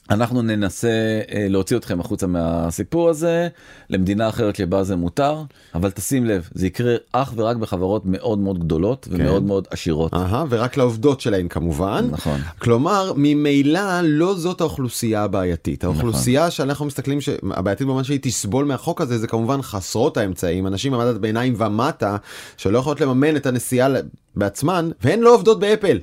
אנחנו 0.09 0.41
ננסה 0.41 0.89
אה, 1.31 1.47
להוציא 1.49 1.77
אתכם 1.77 1.99
החוצה 1.99 2.27
מהסיפור 2.27 3.09
הזה 3.09 3.47
למדינה 3.89 4.29
אחרת 4.29 4.55
שבה 4.55 4.83
זה 4.83 4.95
מותר 4.95 5.43
אבל 5.75 5.91
תשים 5.91 6.25
לב 6.25 6.49
זה 6.53 6.67
יקרה 6.67 6.95
אך 7.11 7.33
ורק 7.35 7.57
בחברות 7.57 8.01
מאוד 8.05 8.39
מאוד 8.39 8.59
גדולות 8.59 9.07
ומאוד 9.11 9.43
מאוד 9.43 9.67
עשירות. 9.71 10.13
אהה, 10.13 10.45
ורק 10.49 10.77
לעובדות 10.77 11.21
שלהן 11.21 11.47
כמובן. 11.47 12.07
נכון. 12.11 12.39
כלומר 12.59 13.13
ממילא 13.15 14.01
לא 14.03 14.35
זאת 14.35 14.61
האוכלוסייה 14.61 15.23
הבעייתית 15.23 15.83
האוכלוסייה 15.83 16.51
שאנחנו 16.51 16.85
מסתכלים 16.85 17.21
שהבעייתית 17.21 17.87
במובן 17.87 18.03
שהיא 18.03 18.19
תסבול 18.21 18.65
מהחוק 18.65 19.01
הזה 19.01 19.17
זה 19.17 19.27
כמובן 19.27 19.61
חסרות 19.61 20.17
האמצעים 20.17 20.67
אנשים 20.67 20.91
במדד 20.93 21.17
ביניים 21.17 21.53
ומטה 21.57 22.17
שלא 22.57 22.79
יכולות 22.79 23.01
לממן 23.01 23.35
את 23.35 23.45
הנסיעה 23.45 23.87
בעצמן 24.35 24.89
והן 25.01 25.19
לא 25.19 25.35
עובדות 25.35 25.59
באפל. 25.59 25.99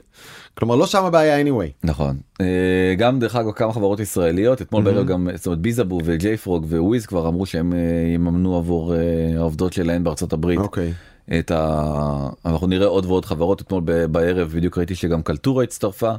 כלומר 0.59 0.77
לא 0.77 0.87
שם 0.87 1.05
הבעיה 1.05 1.43
anyway. 1.43 1.71
נכון 1.85 2.17
אה, 2.41 2.95
גם 2.99 3.19
דרך 3.19 3.37
אגב 3.37 3.53
כמה 3.53 3.73
חברות 3.73 4.01
ישראליות 4.01 4.63
אתמול 4.63 4.83
בערב 4.83 5.07
גם 5.07 5.29
זאת 5.35 5.47
אומרת 5.47 5.59
ביזאבו 5.59 6.01
וג'יי 6.05 6.37
פרוג 6.37 6.67
וויז 6.71 7.07
כבר 7.07 7.29
אמרו 7.29 7.47
שהם 7.47 7.73
אה, 7.73 7.79
יממנו 8.15 8.57
עבור 8.57 8.95
אה, 8.95 8.99
העובדות 9.37 9.73
שלהם 9.73 10.05
בארצות 10.05 10.33
הברית 10.33 10.59
אוקיי. 10.59 10.93
את 11.39 11.51
ה... 11.51 12.29
אנחנו 12.45 12.67
נראה 12.67 12.87
עוד 12.87 13.05
ועוד 13.05 13.25
חברות 13.25 13.61
אתמול 13.61 13.83
בערב 14.11 14.53
בדיוק 14.55 14.79
ראיתי 14.79 14.95
שגם 14.95 15.23
קלטורה 15.23 15.65
הצטרפה. 15.65 16.13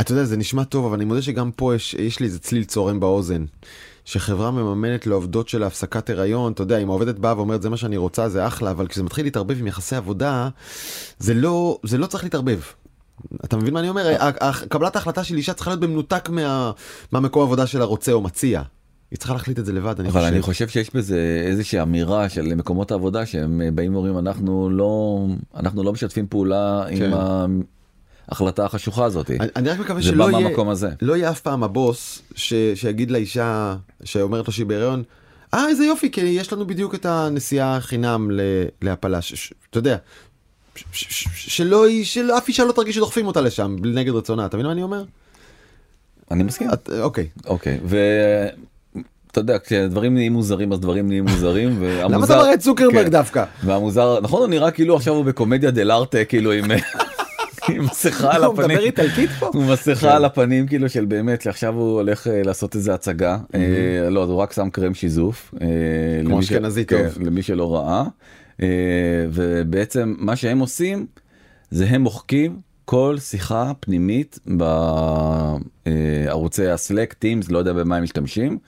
אתה 0.00 0.12
יודע 0.12 0.24
זה 0.24 0.36
נשמע 0.36 0.64
טוב 0.64 0.84
אבל 0.84 0.94
אני 0.94 1.04
מודה 1.04 1.22
שגם 1.22 1.50
פה 1.56 1.74
יש 1.74 1.94
יש 1.94 2.20
לי 2.20 2.26
איזה 2.26 2.38
צליל 2.38 2.64
צורם 2.64 3.00
באוזן. 3.00 3.44
שחברה 4.04 4.50
מממנת 4.50 5.06
לעובדות 5.06 5.48
של 5.48 5.62
הפסקת 5.62 6.10
הריון, 6.10 6.52
אתה 6.52 6.62
יודע, 6.62 6.78
אם 6.78 6.90
העובדת 6.90 7.18
באה 7.18 7.36
ואומרת 7.36 7.62
זה 7.62 7.70
מה 7.70 7.76
שאני 7.76 7.96
רוצה 7.96 8.28
זה 8.28 8.46
אחלה, 8.46 8.70
אבל 8.70 8.86
כשזה 8.86 9.02
מתחיל 9.02 9.26
להתערבב 9.26 9.58
עם 9.60 9.66
יחסי 9.66 9.96
עבודה, 9.96 10.48
זה 11.18 11.34
לא, 11.34 11.78
זה 11.82 11.98
לא 11.98 12.06
צריך 12.06 12.24
להתערבב. 12.24 12.60
אתה 13.44 13.56
מבין 13.56 13.74
מה 13.74 13.80
אני 13.80 13.88
אומר? 13.88 14.16
קבלת 14.68 14.96
ההחלטה 14.96 15.24
של 15.24 15.36
אישה 15.36 15.52
צריכה 15.52 15.70
להיות 15.70 15.80
במנותק 15.80 16.28
מה, 16.28 16.72
מהמקום 17.12 17.42
העבודה 17.42 17.66
שלה 17.66 17.84
רוצה 17.84 18.12
או 18.12 18.20
מציע. 18.20 18.62
היא 19.10 19.18
צריכה 19.18 19.34
להחליט 19.34 19.58
את 19.58 19.66
זה 19.66 19.72
לבד, 19.72 20.00
אני 20.00 20.08
אבל 20.08 20.20
חושב. 20.20 20.32
אני 20.32 20.42
חושב 20.42 20.68
שיש 20.68 20.94
בזה 20.94 21.42
איזושהי 21.46 21.82
אמירה 21.82 22.28
של 22.28 22.54
מקומות 22.54 22.90
העבודה 22.90 23.26
שהם 23.26 23.62
אה, 23.62 23.70
באים 23.70 23.94
ואומרים 23.94 24.18
אנחנו 24.18 24.70
לא 24.70 25.26
אנחנו 25.56 25.82
לא 25.82 25.92
משתפים 25.92 26.26
פעולה 26.26 26.84
כן. 26.96 27.04
עם 27.04 27.12
ההחלטה 28.28 28.64
החשוכה 28.64 29.04
הזאת. 29.04 29.30
אני, 29.30 29.48
אני 29.56 29.70
רק 29.70 29.78
מקווה 29.78 30.02
שלא 30.02 30.30
יהיה, 30.30 30.48
הזה. 30.70 30.88
לא 31.02 31.16
יהיה 31.16 31.30
אף 31.30 31.40
פעם 31.40 31.62
הבוס 31.62 32.22
ש, 32.34 32.54
שיגיד 32.74 33.10
לאישה 33.10 33.76
שאומרת 34.04 34.46
לו 34.46 34.52
שהיא 34.52 34.66
בהיריון, 34.66 35.02
אה 35.54 35.68
איזה 35.68 35.84
יופי 35.84 36.10
כי 36.10 36.20
יש 36.20 36.52
לנו 36.52 36.66
בדיוק 36.66 36.94
את 36.94 37.06
הנסיעה 37.06 37.80
חינם 37.80 38.30
להפלה, 38.82 39.18
אתה 39.70 39.78
יודע, 39.78 39.96
שלא, 41.34 41.86
היא- 41.86 42.04
שאף 42.04 42.48
אישה 42.48 42.64
לא 42.64 42.72
תרגיש 42.72 42.96
שדוחפים 42.96 43.26
אותה 43.26 43.40
לשם 43.40 43.76
נגד 43.84 44.12
רצונה, 44.12 44.46
אתה 44.46 44.56
מבין 44.56 44.66
מה 44.66 44.72
אני 44.72 44.82
אומר? 44.82 45.04
אני 46.30 46.42
מסכים. 46.42 46.68
את, 46.72 46.90
אוקיי. 47.00 47.28
אוקיי 47.46 47.78
ואתה 47.84 49.00
יודע 49.40 49.56
כשדברים 49.58 50.14
נהיים 50.14 50.32
מוזרים 50.32 50.72
אז 50.72 50.80
דברים 50.80 51.08
נהיים 51.08 51.24
מוזרים 51.24 51.70
למה 51.82 52.06
אתה 52.06 52.12
והמוזר 52.12 52.36
מראה 52.38 52.54
את 52.54 52.58
צוקרברג 52.60 53.04
כן. 53.04 53.10
דווקא? 53.10 53.44
והמוזר 53.64 54.20
נכון 54.20 54.40
הוא 54.40 54.48
נראה 54.48 54.70
כאילו 54.70 54.96
עכשיו 54.96 55.14
הוא 55.14 55.24
בקומדיה 55.24 55.70
דל 55.70 55.90
ארטה 55.90 56.24
כאילו 56.24 56.52
עם 56.52 56.64
עם 57.68 57.84
מסכה 57.84 58.34
על 58.34 58.44
הוא 58.44 58.52
מדבר 58.54 58.64
הפנים. 58.64 58.78
איטלקית 58.78 59.30
פה? 59.38 59.50
הוא 59.54 59.64
מסכה 59.64 60.16
על 60.16 60.24
הפנים 60.24 60.66
כאילו 60.66 60.88
של 60.88 61.04
באמת 61.04 61.42
שעכשיו 61.42 61.74
הוא 61.74 61.92
הולך 61.94 62.26
אה, 62.26 62.42
לעשות 62.44 62.74
איזה 62.74 62.94
הצגה 62.94 63.38
אה, 63.54 63.60
לא 64.10 64.24
הוא 64.24 64.36
רק 64.36 64.52
שם 64.52 64.70
קרם 64.70 64.94
שיזוף 64.94 65.54
אה, 65.60 65.66
כמו 66.26 66.40
אשכנזי 66.40 66.84
כן, 66.86 67.08
טוב. 67.14 67.22
למי 67.22 67.42
שלא 67.42 67.74
ראה 67.74 68.00
אה, 68.00 68.04
ובעצם 69.32 70.14
מה 70.18 70.36
שהם 70.36 70.58
עושים 70.58 71.06
זה 71.70 71.86
הם 71.86 72.02
מוחקים 72.02 72.60
כל 72.84 73.16
שיחה 73.18 73.72
פנימית 73.80 74.38
בערוצי 75.86 76.68
הסלק 76.68 77.12
טימס 77.12 77.50
לא 77.50 77.58
יודע 77.58 77.72
במה 77.72 77.96
הם 77.96 78.02
משתמשים 78.02 78.58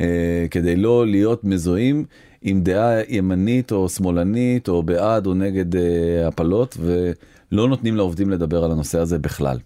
אה, 0.00 0.46
כדי 0.50 0.76
לא 0.76 1.06
להיות 1.06 1.44
מזוהים 1.44 2.04
עם 2.42 2.62
דעה 2.62 3.00
ימנית 3.08 3.72
או 3.72 3.88
שמאלנית 3.88 4.68
או 4.68 4.82
בעד 4.82 5.26
או 5.26 5.34
נגד 5.34 5.76
אה, 5.76 6.28
הפלות 6.28 6.76
ולא 6.80 7.68
נותנים 7.68 7.96
לעובדים 7.96 8.30
לדבר 8.30 8.64
על 8.64 8.70
הנושא 8.70 8.98
הזה 8.98 9.18
בכלל. 9.18 9.58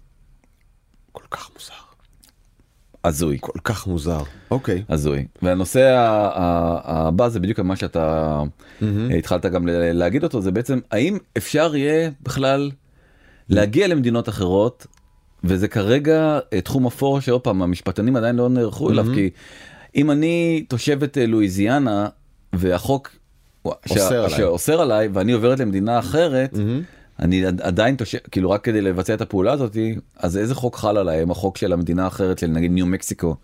כל 1.11 1.23
כך 1.31 1.49
מוזר. 1.53 1.84
הזוי. 3.07 3.37
כל 3.41 3.59
כך 3.63 3.87
מוזר. 3.87 4.23
אוקיי. 4.51 4.83
הזוי. 4.89 5.25
והנושא 5.41 5.95
הבא 6.83 7.29
זה 7.29 7.39
בדיוק 7.39 7.59
מה 7.59 7.75
שאתה 7.75 8.41
אה, 8.83 9.15
התחלת 9.17 9.45
גם 9.45 9.67
להגיד 9.67 10.23
אותו 10.23 10.41
זה 10.41 10.51
בעצם 10.51 10.79
האם 10.91 11.17
אפשר 11.37 11.75
יהיה 11.75 12.09
בכלל 12.23 12.71
להגיע 13.49 13.87
למדינות 13.87 14.29
אחרות 14.29 14.87
וזה 15.43 15.67
כרגע 15.67 16.39
אה, 16.53 16.61
תחום 16.61 16.85
אפור 16.85 17.19
שעוד 17.19 17.41
פעם 17.41 17.61
המשפטנים 17.61 18.15
עדיין 18.15 18.35
לא 18.35 18.49
נערכו 18.49 18.89
אליו 18.89 19.05
כי 19.13 19.29
אם 19.95 20.11
אני 20.11 20.65
תושבת 20.69 21.17
אה, 21.17 21.25
לואיזיאנה 21.25 22.07
והחוק. 22.53 23.09
שאוסר 24.27 24.81
עליי 24.81 25.07
ואני 25.13 25.31
עוברת 25.31 25.59
למדינה 25.59 25.99
אחרת 25.99 26.53
מהמם. 26.53 26.81
אני 27.19 27.45
עד- 27.45 27.61
עדיין 27.61 27.95
תושב, 27.95 28.17
כאילו 28.31 28.51
רק 28.51 28.63
כדי 28.63 28.81
לבצע 28.81 29.13
את 29.13 29.21
הפעולה 29.21 29.51
הזאתי, 29.51 29.95
אז 30.17 30.37
איזה 30.37 30.55
חוק 30.55 30.75
חל 30.75 30.97
עליהם? 30.97 31.31
החוק 31.31 31.57
של 31.57 31.73
המדינה 31.73 32.03
האחרת 32.03 32.39
של 32.39 32.47
נגיד 32.47 32.71
ניו 32.71 32.85
מקסיקו, 32.85 33.35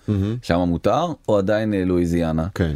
שם 0.41 0.59
מותר, 0.59 1.05
או 1.29 1.37
עדיין 1.37 1.73
אה, 1.73 1.85
לואיזיאנה? 1.85 2.47
כן. 2.55 2.71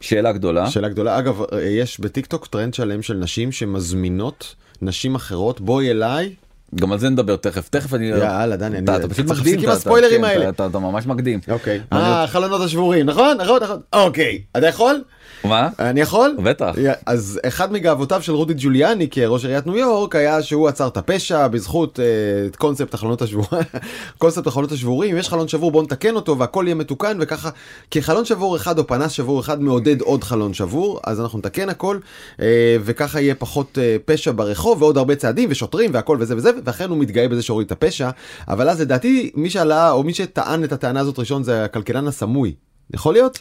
שאלה 0.00 0.32
גדולה. 0.32 0.70
שאלה 0.70 0.88
גדולה. 0.88 1.18
אגב, 1.18 1.40
יש 1.62 2.00
בטיקטוק 2.00 2.46
טרנד 2.46 2.74
שלם 2.74 3.02
של 3.02 3.14
נשים 3.14 3.52
שמזמינות 3.52 4.54
נשים 4.82 5.14
אחרות, 5.14 5.60
בואי 5.60 5.90
אליי. 5.90 6.34
גם 6.74 6.92
על 6.92 6.98
זה 6.98 7.08
נדבר 7.08 7.36
תכף, 7.36 7.68
תכף 7.68 7.94
אני... 7.94 8.06
יאללה, 8.06 8.56
דני, 8.56 8.78
אני- 8.78 8.96
אתה, 8.96 9.08
פשוט 9.08 9.26
מקדים, 9.26 9.36
להפסיק 9.44 9.64
עם 9.64 9.70
הספוילרים 9.70 10.18
כן, 10.20 10.24
האלה. 10.24 10.48
אתה, 10.48 10.68
ממש 10.78 11.06
מקדים. 11.06 11.40
אוקיי. 11.48 11.80
אה, 11.92 12.22
החלונות 12.24 12.60
השבורים, 12.60 13.06
נכון? 13.06 13.36
נכון, 13.40 13.62
נכון. 13.62 13.80
אוקיי. 13.92 14.42
אתה 14.56 14.66
יכול? 14.66 15.02
מה? 15.44 15.68
אני 15.78 16.00
יכול? 16.00 16.36
בטח. 16.42 16.74
אז 17.06 17.40
אחד 17.46 17.72
מגאוותיו 17.72 18.22
של 18.22 18.32
רודי 18.32 18.54
ג'וליאני 18.56 19.08
כראש 19.10 19.44
עיריית 19.44 19.66
ניו 19.66 19.76
יורק 19.76 20.16
היה 20.16 20.42
שהוא 20.42 20.68
עצר 20.68 20.88
את 20.88 20.96
הפשע 20.96 21.48
בזכות 21.48 22.00
את 22.46 22.56
קונספט 22.56 22.94
החלונות 22.94 23.22
השבורים. 23.22 23.62
קונספט 24.18 24.46
החלונות 24.46 24.72
השבורים, 24.72 25.10
אם 25.10 25.16
יש 25.16 25.28
חלון 25.28 25.48
שבור 25.48 25.70
בוא 25.70 25.82
נתקן 25.82 26.14
אותו 26.14 26.38
והכל 26.38 26.64
יהיה 26.66 26.74
מתוקן 26.74 27.18
וככה, 27.20 27.50
כי 27.90 28.02
חלון 28.02 28.24
שבור 28.24 28.56
אחד 28.56 28.78
או 28.78 28.86
פנס 28.86 29.12
שבור 29.12 29.40
אחד 29.40 29.62
מעודד 29.62 30.00
עוד 30.00 30.24
חלון 30.24 30.54
שבור, 30.54 31.00
אז 31.04 31.20
אנחנו 31.20 31.38
נתקן 31.38 31.68
הכל 31.68 31.98
אה, 32.40 32.76
וככה 32.84 33.20
יהיה 33.20 33.34
פחות 33.34 33.78
אה, 33.78 33.96
פשע 34.04 34.32
ברחוב 34.34 34.82
ועוד 34.82 34.98
הרבה 34.98 35.16
צעדים 35.16 35.48
ושוטרים 35.52 35.90
והכל 35.94 36.16
וזה 36.20 36.36
וזה, 36.36 36.50
ואכן 36.64 36.90
הוא 36.90 36.98
מתגאה 36.98 37.28
בזה 37.28 37.42
שהוריד 37.42 37.66
את 37.66 37.72
הפשע, 37.72 38.10
אבל 38.48 38.68
אז 38.68 38.80
לדעתי 38.80 39.30
מי 39.34 39.50
שעלה 39.50 39.90
או 39.90 40.02
מי 40.02 40.14
שטען 40.14 40.64
את 40.64 40.72
הטענה 40.72 41.00
הזאת 41.00 41.18
ראשון 41.18 41.42
זה 41.42 41.64
הכלכלן 41.64 42.06
הסמוי. 42.06 42.54
יכול 42.94 43.14
להיות? 43.14 43.38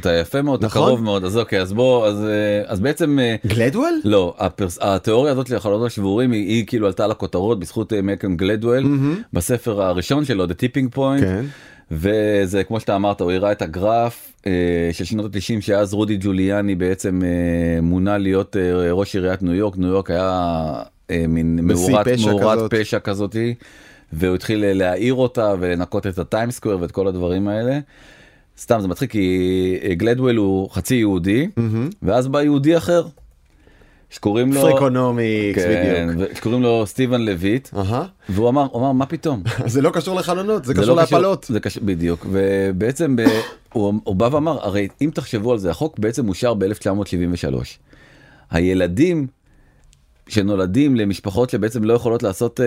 אתה- 0.00 0.12
יפה 0.12 0.42
מאוד, 0.42 0.58
אתה 0.58 0.66
נכון? 0.66 0.82
קרוב 0.88 1.02
מאוד, 1.02 1.24
אז 1.24 1.38
אוקיי, 1.38 1.60
אז 1.60 1.72
בוא, 1.72 2.06
אז, 2.06 2.24
אה, 2.24 2.62
אז 2.66 2.80
בעצם... 2.80 3.18
אה, 3.18 3.36
גלדוול? 3.46 4.00
לא. 4.04 4.34
התיאוריה 4.80 5.32
הזאת 5.32 5.50
לחלונות 5.50 5.86
השבורים 5.86 6.32
היא, 6.32 6.66
כאילו 6.66 6.86
עלתה 6.86 7.06
לכותרות 7.06 7.60
בזכות 7.60 7.92
אה, 7.92 8.02
מלקום 8.02 8.36
גלדוול 8.36 8.84
בספר 9.32 9.82
הראשון 9.82 10.24
שלו, 10.24 10.44
The 10.44 10.48
Tipping 10.48 10.96
Point. 10.96 11.20
כן. 11.20 11.44
וזה 11.90 12.64
כמו 12.64 12.80
שאתה 12.80 12.96
אמרת, 12.96 13.20
הוא 13.20 13.32
הראה 13.32 13.52
את 13.52 13.62
הגרף 13.62 14.32
אה, 14.46 14.52
של 14.92 15.04
שנות 15.04 15.34
ה-90 15.36 15.60
שאז 15.60 15.94
רודי 15.94 16.16
ג'וליאני 16.20 16.74
בעצם 16.74 17.20
אה, 17.24 17.80
מונה 17.80 18.18
להיות 18.18 18.56
אה, 18.56 18.92
ראש 18.92 19.14
עיריית 19.14 19.42
ניו 19.42 19.54
יורק, 19.54 19.76
ניו 19.78 19.88
יורק 19.88 20.10
היה 20.10 20.72
אה, 21.10 21.24
מין 21.28 21.58
מאורת, 21.62 22.08
פשע 22.08 22.30
מאורת 22.30 22.58
כזאת. 22.58 22.74
פשע 22.74 22.98
כזאתי, 22.98 23.54
והוא 24.12 24.34
התחיל 24.34 24.72
להאיר 24.72 25.14
אותה 25.14 25.54
ולנקות 25.60 26.06
את 26.06 26.18
ה 26.18 26.23
Times 26.23 26.50
Square 26.50 26.78
ואת 26.80 26.90
כל 26.90 27.06
הדברים 27.08 27.48
האלה. 27.48 27.78
סתם 28.58 28.80
זה 28.80 28.88
מצחיק 28.88 29.10
כי 29.10 29.38
אה, 29.82 29.94
גלדוול 29.94 30.36
הוא 30.36 30.70
חצי 30.70 30.94
יהודי, 30.94 31.48
ואז 32.02 32.28
בא 32.28 32.42
יהודי 32.42 32.76
אחר. 32.76 33.04
שקוראים 34.10 34.52
לו, 34.52 34.60
Freakonomics, 34.60 35.62
כן, 35.62 36.08
בדיוק. 36.14 36.34
שקוראים 36.34 36.62
לו 36.62 36.86
סטיבן 36.86 37.20
לויט, 37.20 37.68
אהה. 37.76 38.04
והוא 38.28 38.48
אמר, 38.48 38.66
אמר 38.74 38.92
מה 38.92 39.06
פתאום, 39.06 39.42
זה 39.66 39.82
לא 39.82 39.90
קשור 39.90 40.16
לחלונות, 40.18 40.64
זה 40.64 40.72
זה 40.74 40.80
קשור 40.80 40.96
לא 40.96 41.02
קשור- 41.02 41.18
להפלות. 41.18 41.46
זה 41.48 41.60
קשור, 41.60 41.82
בדיוק, 41.86 42.26
ובעצם 42.30 43.16
ב, 43.16 43.20
הוא, 43.72 43.94
הוא 44.04 44.16
בא 44.16 44.28
ואמר, 44.32 44.58
הרי 44.66 44.88
אם 45.02 45.10
תחשבו 45.14 45.52
על 45.52 45.58
זה, 45.58 45.70
החוק 45.70 45.98
בעצם 45.98 46.28
אושר 46.28 46.54
ב-1973. 46.54 47.54
הילדים 48.50 49.26
שנולדים 50.28 50.96
למשפחות 50.96 51.50
שבעצם 51.50 51.84
לא 51.84 51.92
יכולות 51.94 52.22
לעשות 52.22 52.60
אה, 52.60 52.66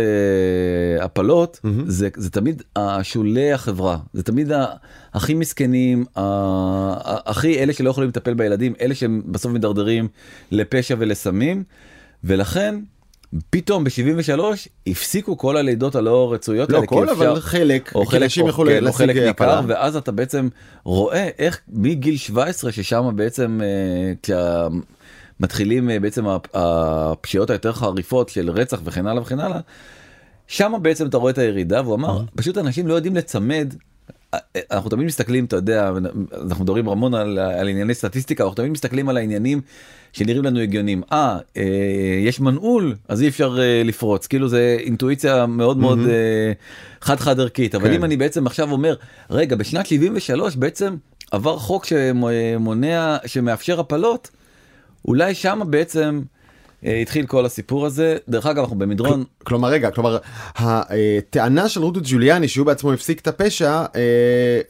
הפלות, 1.05 1.59
זה, 1.87 2.09
זה 2.15 2.29
תמיד 2.29 2.61
השולי 2.75 3.51
החברה, 3.53 3.97
זה 4.13 4.23
תמיד 4.23 4.51
הכי 5.13 5.33
מסכנים, 5.33 6.05
הכי 7.25 7.59
אלה 7.59 7.73
שלא 7.73 7.89
יכולים 7.89 8.09
לטפל 8.09 8.33
בילדים, 8.33 8.73
אלה 8.81 8.95
שהם 8.95 9.21
בסוף 9.25 9.51
מידרדרים 9.51 10.07
לפשע 10.51 10.95
ולסמים, 10.99 11.63
ולכן 12.23 12.75
פתאום 13.49 13.83
ב-73 13.83 14.39
הפסיקו 14.87 15.37
כל 15.37 15.57
הלידות 15.57 15.95
הלא 15.95 16.33
רצויות 16.33 16.69
לא 16.69 16.81
כל, 16.85 17.09
אפשר- 17.11 17.31
אבל 17.31 17.39
חלק, 17.39 17.91
או 17.95 18.05
חלק, 18.05 18.21
אנשים 18.23 18.43
או, 18.45 18.49
כן, 18.79 18.87
או 18.87 18.93
חלק 18.93 19.15
ניכר. 19.27 19.27
ואז 19.67 19.95
אתה 19.95 20.11
בעצם 20.11 20.47
רואה 20.83 21.29
איך 21.39 21.59
מגיל 21.67 22.17
17 22.17 22.71
ששם 22.71 23.09
בעצם 23.15 23.59
אה, 23.63 24.13
כשמתחילים 24.23 24.81
אה, 25.89 26.00
בעצם 26.00 26.28
הפ- 26.28 26.47
הפשיעות 26.54 27.50
היותר 27.50 27.73
חריפות 27.73 28.30
של 28.30 28.50
רצח 28.50 28.82
וכן 28.84 29.08
הלאה 29.08 29.21
וכן 29.21 29.39
הלאה, 29.39 29.60
שם 30.47 30.73
בעצם 30.82 31.08
אתה 31.08 31.17
רואה 31.17 31.32
את 31.32 31.38
הירידה 31.38 31.82
והוא 31.82 31.95
אמר 31.95 32.21
פשוט 32.36 32.58
אנשים 32.58 32.88
לא 32.88 32.93
יודעים 32.93 33.15
לצמד. 33.15 33.73
אה, 34.34 34.39
אנחנו 34.71 34.89
תמיד 34.89 35.06
מסתכלים 35.06 35.45
אתה 35.45 35.56
יודע 35.56 35.91
אנחנו 36.41 36.63
מדברים 36.63 36.89
המון 36.89 37.13
על, 37.13 37.39
על 37.39 37.67
ענייני 37.67 37.93
סטטיסטיקה 37.93 38.43
אנחנו 38.43 38.56
תמיד 38.56 38.71
מסתכלים 38.71 39.10
על 39.10 39.17
העניינים 39.17 39.62
שנראים 40.13 40.43
לנו 40.43 40.60
הגיונים 40.60 41.02
אה, 41.12 41.38
אה 41.58 41.63
יש 42.26 42.39
מנעול 42.39 42.95
אז 43.08 43.21
אי 43.21 43.28
אפשר 43.28 43.58
אה, 43.60 43.82
לפרוץ 43.86 44.28
כאילו 44.28 44.47
זה 44.47 44.78
אינטואיציה 44.80 45.45
מאוד 45.45 45.78
מאוד 45.78 46.00
אה, 46.00 46.52
חד 47.02 47.19
חד 47.19 47.39
ערכית 47.39 47.76
אבל 47.76 47.88
כן. 47.88 47.93
אם 47.93 48.04
אני 48.04 48.17
בעצם 48.17 48.47
עכשיו 48.47 48.71
אומר 48.71 48.95
רגע 49.30 49.56
בשנת 49.56 49.86
73 49.86 50.56
בעצם 50.56 50.95
עבר 51.32 51.58
חוק 51.58 51.86
שמונע 51.86 53.17
שמאפשר 53.26 53.80
הפלות 53.80 54.30
אולי 55.07 55.35
שם 55.35 55.61
בעצם 55.65 56.21
אה, 56.85 56.99
התחיל 56.99 57.25
כל 57.25 57.45
הסיפור 57.45 57.85
הזה. 57.85 58.17
דרך 58.29 58.45
אגב 58.45 58.59
אנחנו 58.59 58.75
במדרון 58.75 59.23
כלומר 59.43 59.69
רגע, 59.69 59.91
כלומר 59.91 60.17
הטענה 60.55 61.69
של 61.69 61.81
רודי 61.81 61.99
ג'וליאני 62.03 62.47
שהוא 62.47 62.65
בעצמו 62.65 62.93
הפסיק 62.93 63.19
את 63.19 63.27
הפשע, 63.27 63.85
אה, 63.95 64.61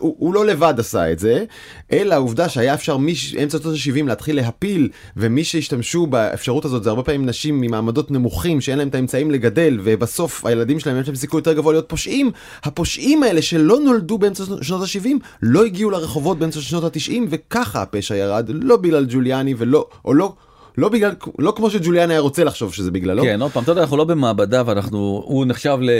הוא, 0.00 0.16
הוא 0.18 0.34
לא 0.34 0.46
לבד 0.46 0.74
עשה 0.78 1.12
את 1.12 1.18
זה, 1.18 1.44
אלא 1.92 2.14
העובדה 2.14 2.48
שהיה 2.48 2.74
אפשר 2.74 2.96
מאמצע 2.96 3.58
שנות 3.58 3.74
ה-70 3.74 4.06
להתחיל 4.06 4.36
להפיל, 4.36 4.88
ומי 5.16 5.44
שהשתמשו 5.44 6.06
באפשרות 6.06 6.64
הזאת 6.64 6.82
זה 6.82 6.90
הרבה 6.90 7.02
פעמים 7.02 7.26
נשים 7.26 7.60
ממעמדות 7.60 8.10
נמוכים 8.10 8.60
שאין 8.60 8.78
להם 8.78 8.88
את 8.88 8.94
האמצעים 8.94 9.30
לגדל, 9.30 9.78
ובסוף 9.84 10.46
הילדים 10.46 10.80
שלהם 10.80 11.00
יש 11.00 11.06
להם 11.06 11.16
סיכוי 11.16 11.38
יותר 11.38 11.52
גבוה 11.52 11.72
להיות 11.72 11.88
פושעים, 11.88 12.30
הפושעים 12.62 13.22
האלה 13.22 13.42
שלא 13.42 13.80
נולדו 13.80 14.18
באמצע 14.18 14.44
שנות 14.62 14.82
ה-70 14.82 15.08
לא 15.42 15.64
הגיעו 15.64 15.90
לרחובות 15.90 16.38
באמצע 16.38 16.60
שנות 16.60 16.84
ה-90, 16.84 17.12
וככה 17.30 17.82
הפשע 17.82 18.16
ירד, 18.16 18.50
לא 18.54 18.76
בגלל 18.76 19.06
ג'וליאני 19.08 19.54
ולא, 19.58 19.86
או 20.04 20.14
לא, 20.14 20.32
לא 20.78 20.88
בגלל, 20.88 21.12
לא 21.38 21.52
כמו 21.56 21.70
שג'וליאני 21.70 22.14
היה 22.14 22.20
רוצה 22.20 22.44
לחשוב 22.44 22.74
שזה 22.74 22.90
בגללו. 22.90 23.22
כן, 23.22 23.42
עוד 23.42 23.52
פעם, 23.52 23.62
אתה 23.62 23.72
יודע, 23.72 23.82
אנחנו 23.82 23.96
לא 23.96 24.04
במעבדה 24.04 24.62
ואנחנו, 24.66 25.22
הוא 25.26 25.46
נחשב 25.46 25.78
ל... 25.80 25.90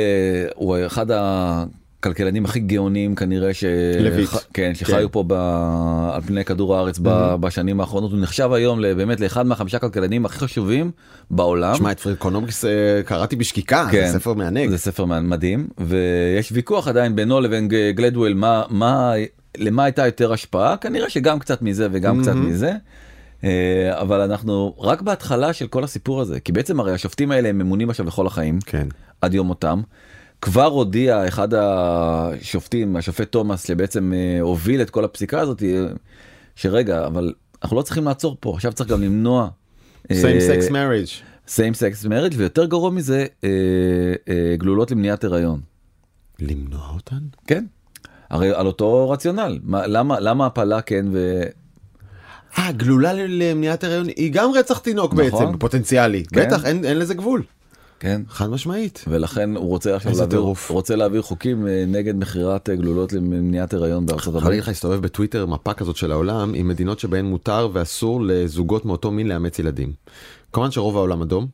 הוא 0.54 0.76
אחד 0.86 1.06
הכלכלנים 2.06 2.44
הכי 2.44 2.60
גאונים 2.60 3.14
כנראה, 3.14 3.54
ש... 3.54 3.64
לויט. 4.00 4.30
כן, 4.30 4.38
כן. 4.52 4.74
שחיו 4.74 5.12
פה 5.12 5.24
ב... 5.26 5.32
על 6.12 6.20
פני 6.26 6.44
כדור 6.44 6.76
הארץ 6.76 6.98
ב... 7.02 7.34
בשנים 7.40 7.80
האחרונות, 7.80 8.12
הוא 8.12 8.20
נחשב 8.20 8.52
היום 8.52 8.82
באמת 8.82 9.20
לאחד 9.20 9.46
מהחמישה 9.46 9.78
כלכלנים 9.78 10.26
הכי 10.26 10.38
חשובים 10.38 10.90
בעולם. 11.30 11.74
שמע, 11.74 11.90
את 11.90 12.00
Freakonomics 12.00 12.64
אה, 12.64 12.70
קראתי 13.04 13.36
בשקיקה, 13.36 13.88
כן. 13.90 14.06
זה 14.06 14.18
ספר 14.18 14.34
מענג. 14.34 14.70
זה 14.70 14.78
ספר 14.78 15.04
מדהים, 15.04 15.68
ויש 15.78 16.52
ויכוח 16.52 16.88
עדיין 16.88 17.16
בינו 17.16 17.40
לבין 17.40 17.68
גלדוול, 17.94 18.34
מה, 18.34 18.62
מה, 18.70 19.12
למה 19.58 19.84
הייתה 19.84 20.06
יותר 20.06 20.32
השפעה, 20.32 20.76
כנראה 20.76 21.10
שגם 21.10 21.38
קצת 21.38 21.62
מזה 21.62 21.88
וגם 21.92 22.22
קצת 22.22 22.34
מזה. 22.34 22.72
אה, 23.44 24.00
אבל 24.00 24.20
אנחנו 24.20 24.74
רק 24.78 25.02
בהתחלה 25.02 25.52
של 25.52 25.66
כל 25.66 25.84
הסיפור 25.84 26.20
הזה, 26.20 26.40
כי 26.40 26.52
בעצם 26.52 26.80
הרי 26.80 26.92
השופטים 26.92 27.30
האלה 27.30 27.48
הם 27.48 27.58
ממונים 27.58 27.90
עכשיו 27.90 28.06
לכל 28.06 28.26
החיים. 28.26 28.58
כן. 28.66 28.86
עד 29.20 29.34
יום 29.34 29.46
מותם. 29.46 29.80
כבר 30.42 30.64
הודיע 30.64 31.28
אחד 31.28 31.48
השופטים, 31.54 32.96
השופט 32.96 33.32
תומאס, 33.32 33.66
שבעצם 33.66 34.12
אה, 34.12 34.40
הוביל 34.40 34.82
את 34.82 34.90
כל 34.90 35.04
הפסיקה 35.04 35.40
הזאת, 35.40 35.62
אה, 35.62 35.86
שרגע, 36.56 37.06
אבל 37.06 37.32
אנחנו 37.62 37.76
לא 37.76 37.82
צריכים 37.82 38.04
לעצור 38.04 38.36
פה, 38.40 38.54
עכשיו 38.54 38.72
צריך 38.72 38.90
גם 38.90 39.02
למנוע. 39.02 39.48
אה, 40.10 40.16
same 40.22 40.40
sex 40.40 40.70
marriage. 40.70 41.22
same 41.48 41.74
sex 41.74 42.06
marriage, 42.06 42.34
ויותר 42.36 42.64
גרוע 42.64 42.90
מזה, 42.90 43.26
גלולות 44.58 44.90
למניעת 44.90 45.24
הריון. 45.24 45.60
למנוע 46.40 46.90
אותן? 46.94 47.20
כן. 47.46 47.64
הרי 48.30 48.54
על 48.54 48.66
אותו 48.66 49.10
רציונל, 49.10 49.58
מה, 49.62 49.86
למה, 49.86 50.20
למה 50.20 50.46
הפלה 50.46 50.80
כן 50.80 51.06
ו... 51.12 51.42
אה, 52.58 52.72
גלולה 52.72 53.12
למניעת 53.12 53.84
הריון 53.84 54.06
היא 54.06 54.32
גם 54.32 54.50
רצח 54.54 54.78
תינוק 54.78 55.14
נכון. 55.14 55.24
בעצם, 55.24 55.58
פוטנציאלי. 55.58 56.24
כן. 56.24 56.46
בטח, 56.46 56.64
אין 56.64 56.84
אין 56.84 56.98
לזה 56.98 57.14
גבול. 57.14 57.42
כן. 58.00 58.22
חד 58.28 58.50
משמעית. 58.50 59.04
ולכן 59.08 59.56
הוא 59.56 59.68
רוצה 59.68 59.96
עכשיו 59.96 60.12
להעביר, 60.16 60.54
רוצה 60.68 60.96
להעביר 60.96 61.22
חוקים 61.22 61.66
אה, 61.66 61.84
נגד 61.86 62.16
מכירת 62.16 62.68
אה, 62.70 62.76
גלולות 62.76 63.12
למניעת 63.12 63.74
הריון 63.74 64.06
בארצות 64.06 64.34
הברית. 64.34 64.58
לך, 64.58 64.68
הסתובב 64.68 65.02
בטוויטר 65.02 65.46
מפה 65.46 65.74
כזאת 65.74 65.96
של 65.96 66.12
העולם 66.12 66.54
עם 66.54 66.68
מדינות 66.68 66.98
שבהן 66.98 67.24
מותר 67.24 67.68
ואסור 67.72 68.20
לזוגות 68.24 68.84
מאותו 68.84 69.10
מין 69.10 69.28
לאמץ 69.28 69.58
ילדים. 69.58 69.92
כמובן 70.52 70.70
שרוב 70.70 70.96
העולם 70.96 71.22
אדום. 71.22 71.46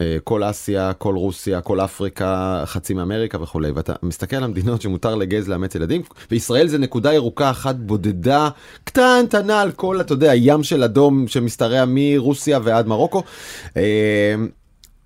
אה, 0.00 0.16
כל 0.24 0.50
אסיה, 0.50 0.92
כל 0.92 1.14
רוסיה, 1.14 1.60
כל 1.60 1.80
אפריקה, 1.80 2.62
חצי 2.66 2.94
מאמריקה 2.94 3.42
וכולי, 3.42 3.70
ואתה 3.70 3.92
מסתכל 4.02 4.36
על 4.36 4.44
המדינות 4.44 4.82
שמותר 4.82 5.14
לגז 5.14 5.48
לאמץ 5.48 5.74
ילדים, 5.74 6.02
וישראל 6.30 6.68
זה 6.68 6.78
נקודה 6.78 7.12
ירוקה 7.12 7.50
אחת 7.50 7.76
בודדה, 7.76 8.48
קטנטנה 8.84 9.60
על 9.60 9.72
כל, 9.72 10.00
אתה 10.00 10.12
יודע, 10.12 10.32
ים 10.34 10.62
של 10.62 10.82
אדום 10.82 11.28
שמשתרע 11.28 11.84
מרוסיה 11.86 12.58
ועד 12.62 12.86
מרוקו. 12.86 13.22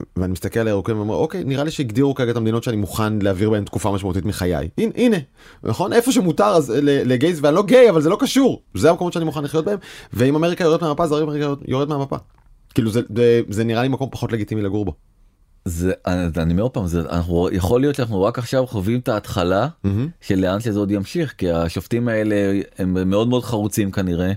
אה, 0.00 0.04
ואני 0.16 0.32
מסתכל 0.32 0.60
על 0.60 0.66
הירוקים 0.66 0.96
ואומר 0.98 1.14
אוקיי 1.14 1.44
נראה 1.44 1.64
לי 1.64 1.70
שהגדירו 1.70 2.14
כרגע 2.14 2.30
את 2.30 2.36
המדינות 2.36 2.62
שאני 2.64 2.76
מוכן 2.76 3.18
להעביר 3.22 3.50
בהן 3.50 3.64
תקופה 3.64 3.90
משמעותית 3.92 4.24
מחיי 4.24 4.54
הנה, 4.54 4.92
הנה 4.96 5.16
נכון 5.62 5.92
איפה 5.92 6.12
שמותר 6.12 6.44
אז 6.44 6.70
לגייז 6.84 7.38
ואני 7.42 7.54
לא 7.56 7.62
גיי 7.62 7.90
אבל 7.90 8.00
זה 8.00 8.08
לא 8.08 8.16
קשור 8.20 8.62
זה 8.74 8.90
המקומות 8.90 9.12
שאני 9.12 9.24
מוכן 9.24 9.44
לחיות 9.44 9.64
בהם 9.64 9.78
ואם 10.12 10.34
אמריקה 10.36 10.64
יורדת 10.64 10.82
מהמפה 10.82 11.04
אז 11.04 11.12
אמריקה 11.12 11.44
יורד- 11.44 11.62
יורד 11.68 11.88
מהמפה. 11.88 12.16
כאילו 12.74 12.90
זה, 12.90 13.00
זה, 13.16 13.40
זה 13.48 13.64
נראה 13.64 13.82
לי 13.82 13.88
מקום 13.88 14.08
פחות 14.10 14.32
לגיטימי 14.32 14.62
לגור 14.62 14.84
בו. 14.84 14.94
זה 15.64 15.92
אני 16.36 16.52
אומר 16.52 16.62
עוד 16.62 16.70
פעם 16.70 16.86
זה 16.86 17.00
אנחנו 17.00 17.48
יכול 17.52 17.80
להיות 17.80 17.94
שאנחנו 17.94 18.22
רק 18.22 18.38
עכשיו 18.38 18.66
חווים 18.66 19.00
את 19.00 19.08
ההתחלה 19.08 19.68
של 20.20 20.38
לאן 20.38 20.60
שזה 20.60 20.78
עוד 20.78 20.90
ימשיך 20.90 21.34
כי 21.38 21.50
השופטים 21.50 22.08
האלה 22.08 22.36
הם 22.78 23.10
מאוד 23.10 23.28
מאוד 23.28 23.44
חרוצים 23.44 23.90
כנראה. 23.90 24.32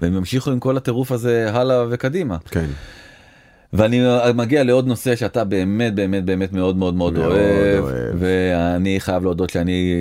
והם 0.00 0.16
ימשיכו 0.16 0.50
עם 0.50 0.60
כל 0.60 0.76
הטירוף 0.76 1.12
הזה 1.12 1.50
הלאה 1.52 1.84
וקדימה. 1.90 2.36
כן. 2.50 2.66
ואני 3.74 4.00
מגיע 4.34 4.64
לעוד 4.64 4.86
נושא 4.86 5.16
שאתה 5.16 5.44
באמת 5.44 5.94
באמת 5.94 6.24
באמת 6.24 6.52
מאוד 6.52 6.76
מאוד 6.76 6.94
מאוד 6.94 7.16
אוהב, 7.16 7.82
אוהב. 7.82 8.14
ואני 8.18 9.00
חייב 9.00 9.22
להודות 9.22 9.50
שאני 9.50 9.94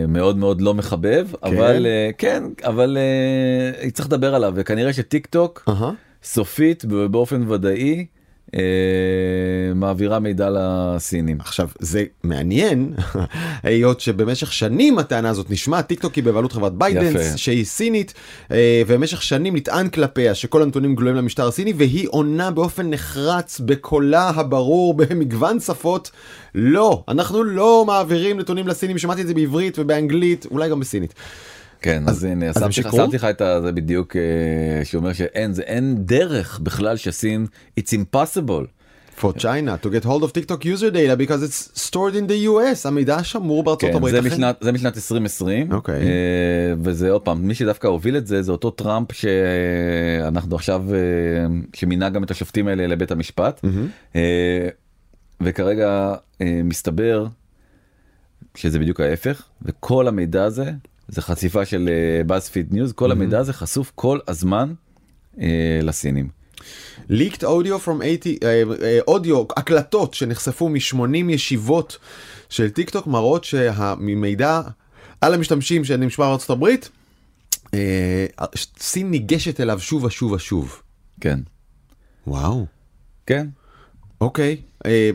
אה, 0.00 0.06
מאוד 0.06 0.36
מאוד 0.36 0.60
לא 0.60 0.74
מחבב 0.74 1.26
אבל 1.42 1.86
אה, 1.86 2.10
כן 2.18 2.42
אבל 2.64 2.98
אה, 3.82 3.90
צריך 3.90 4.08
לדבר 4.08 4.34
עליו 4.34 4.52
וכנראה 4.56 4.92
שטיק 4.92 5.26
טוק 5.26 5.64
אהה. 5.68 5.90
סופית 6.22 6.84
ובאופן 6.88 7.50
ודאי 7.50 8.06
מעבירה 9.74 10.18
מידע 10.18 10.48
לסינים. 10.50 11.40
עכשיו 11.40 11.68
זה 11.78 12.04
מעניין 12.24 12.92
היות 13.62 14.00
שבמשך 14.00 14.52
שנים 14.52 14.98
הטענה 14.98 15.28
הזאת 15.28 15.50
נשמעת 15.50 15.86
טיק 15.86 16.00
טוק 16.00 16.14
היא 16.14 16.24
בבעלות 16.24 16.52
חברת 16.52 16.72
ByteDance 16.72 17.26
יפה. 17.26 17.36
שהיא 17.36 17.64
סינית 17.64 18.14
אה, 18.50 18.82
ובמשך 18.86 19.22
שנים 19.22 19.56
נטען 19.56 19.88
כלפיה 19.88 20.34
שכל 20.34 20.62
הנתונים 20.62 20.94
גלויים 20.94 21.16
למשטר 21.16 21.48
הסיני 21.48 21.72
והיא 21.76 22.08
עונה 22.10 22.50
באופן 22.50 22.90
נחרץ 22.90 23.60
בקולה 23.60 24.30
הברור 24.34 24.94
במגוון 24.94 25.60
שפות 25.60 26.10
לא 26.54 27.04
אנחנו 27.08 27.44
לא 27.44 27.84
מעבירים 27.86 28.40
נתונים 28.40 28.68
לסינים 28.68 28.98
שמעתי 28.98 29.22
את 29.22 29.26
זה 29.26 29.34
בעברית 29.34 29.78
ובאנגלית 29.78 30.46
אולי 30.50 30.70
גם 30.70 30.80
בסינית. 30.80 31.14
כן 31.86 32.02
אז 32.06 32.24
הנה 32.24 32.52
שמתי 32.52 32.80
לך- 33.16 33.24
את 33.24 33.42
זה 33.62 33.72
בדיוק 33.72 34.16
אה, 34.16 34.84
שאומר 34.84 35.12
שאין 35.12 35.52
זה 35.52 35.62
אין 35.62 35.94
דרך 35.98 36.60
בכלל 36.62 36.96
שסין 36.96 37.46
it's 37.80 37.92
impossible. 37.92 38.66
For 39.20 39.32
China 39.38 39.84
to 39.84 39.88
get 39.88 40.04
hold 40.04 40.22
of 40.22 40.32
TikTok 40.32 40.64
user 40.64 40.90
data 40.90 41.16
because 41.16 41.42
it's 41.48 41.60
stored 41.88 42.14
in 42.14 42.26
the 42.30 42.48
US 42.50 42.88
המידע 42.88 43.24
שמור 43.24 43.64
בארצות 43.64 43.90
כן, 43.90 43.96
הברית. 43.96 44.14
זה 44.14 44.20
משנת 44.22 44.56
זה 44.60 44.72
משנת 44.72 44.96
2020 44.96 45.72
אוקיי. 45.72 45.94
אה, 46.02 46.06
וזה 46.82 47.10
עוד 47.10 47.22
פעם 47.22 47.42
מי 47.48 47.54
שדווקא 47.54 47.86
הוביל 47.86 48.16
את 48.16 48.26
זה 48.26 48.42
זה 48.42 48.52
אותו 48.52 48.70
טראמפ 48.70 49.12
שאנחנו 49.12 50.56
עכשיו 50.56 50.84
אה, 50.94 50.98
שמינה 51.74 52.08
גם 52.10 52.24
את 52.24 52.30
השופטים 52.30 52.68
האלה 52.68 52.86
לבית 52.86 53.10
המשפט 53.10 53.60
אה, 54.16 54.68
וכרגע 55.40 56.14
מסתבר 56.64 57.26
שזה 58.54 58.78
בדיוק 58.78 59.00
ההפך 59.00 59.42
וכל 59.62 60.08
המידע 60.08 60.44
הזה 60.44 60.70
זה 61.08 61.22
חשיפה 61.22 61.64
של 61.64 61.88
BuzzFeed 62.26 62.74
News 62.74 62.92
כל 62.92 63.10
המידע 63.10 63.38
הזה 63.38 63.52
חשוף 63.52 63.92
כל 63.94 64.18
הזמן 64.28 64.72
אה, 65.40 65.80
לסינים. 65.82 66.28
leaked 67.10 67.42
audio 67.42 67.78
from 67.84 68.02
80 68.02 68.38
אה, 68.42 68.62
אה, 68.82 68.98
אודיו 69.06 69.44
הקלטות 69.56 70.14
שנחשפו 70.14 70.68
מ-80 70.68 71.30
ישיבות 71.30 71.98
של 72.48 72.70
טיק 72.70 72.90
טוק 72.90 73.06
מראות 73.06 73.44
שהמידע 73.44 74.60
על 75.20 75.34
המשתמשים 75.34 75.84
שנשמע 75.84 76.26
בארצות 76.26 76.50
הברית 76.50 76.90
אה, 77.74 78.26
סין 78.78 79.10
ניגשת 79.10 79.60
אליו 79.60 79.80
שוב 79.80 80.04
ושוב 80.04 80.32
ושוב. 80.32 80.82
כן 81.20 81.40
וואו. 82.26 82.66
כן 83.26 83.46
אוקיי 84.20 84.56
אה, 84.86 85.10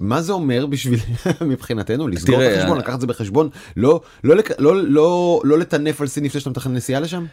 מה 0.00 0.22
זה 0.22 0.32
אומר 0.32 0.66
בשביל 0.66 1.00
מבחינתנו 1.50 2.08
לסגור 2.08 2.42
את 2.42 2.52
החשבון 2.56 2.78
לקחת 2.78 2.94
את 2.94 3.00
זה 3.00 3.06
בחשבון 3.06 3.48
לא 3.76 4.00
לא 4.24 4.34
לא 4.58 4.84
לא 4.84 5.40
לא 5.44 5.58
לטנף 5.58 6.00
על 6.00 6.06
סין 6.06 6.24
לפני 6.24 6.40
שאתה 6.40 6.50
מתכנן 6.50 6.74
נסיעה 6.74 7.00
לשם. 7.00 7.24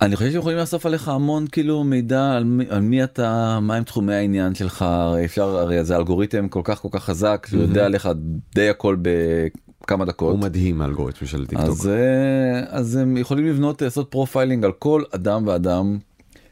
אני 0.00 0.16
חושב 0.16 0.30
שיכולים 0.30 0.58
לאסוף 0.58 0.86
עליך 0.86 1.08
המון 1.08 1.46
כאילו 1.52 1.84
מידע 1.84 2.32
על 2.32 2.44
מי, 2.44 2.64
על 2.68 2.80
מי 2.80 3.04
אתה 3.04 3.58
מה 3.62 3.74
הם 3.74 3.84
תחומי 3.84 4.14
העניין 4.14 4.54
שלך 4.54 4.82
הרי 4.82 5.24
אפשר 5.24 5.42
הרי 5.42 5.84
זה 5.84 5.96
אלגוריתם 5.96 6.48
כל 6.48 6.60
כך 6.64 6.78
כל 6.80 6.88
כך 6.90 7.04
חזק 7.04 7.46
שהוא 7.50 7.62
יודע 7.62 7.86
עליך 7.86 8.08
די 8.54 8.68
הכל 8.68 8.96
בכמה 9.02 10.04
דקות. 10.04 10.32
הוא 10.32 10.40
מדהים 10.40 10.82
האלגוריתם 10.82 11.26
של 11.26 11.46
טיק 11.46 11.58
טוק. 11.58 11.68
אז, 11.68 11.88
אה, 11.88 12.64
אז 12.68 12.96
הם 12.96 13.16
יכולים 13.16 13.46
לבנות 13.46 13.82
לעשות 13.82 14.10
profiling 14.10 14.64
על 14.64 14.72
כל 14.72 15.02
אדם 15.14 15.46
ואדם 15.46 15.98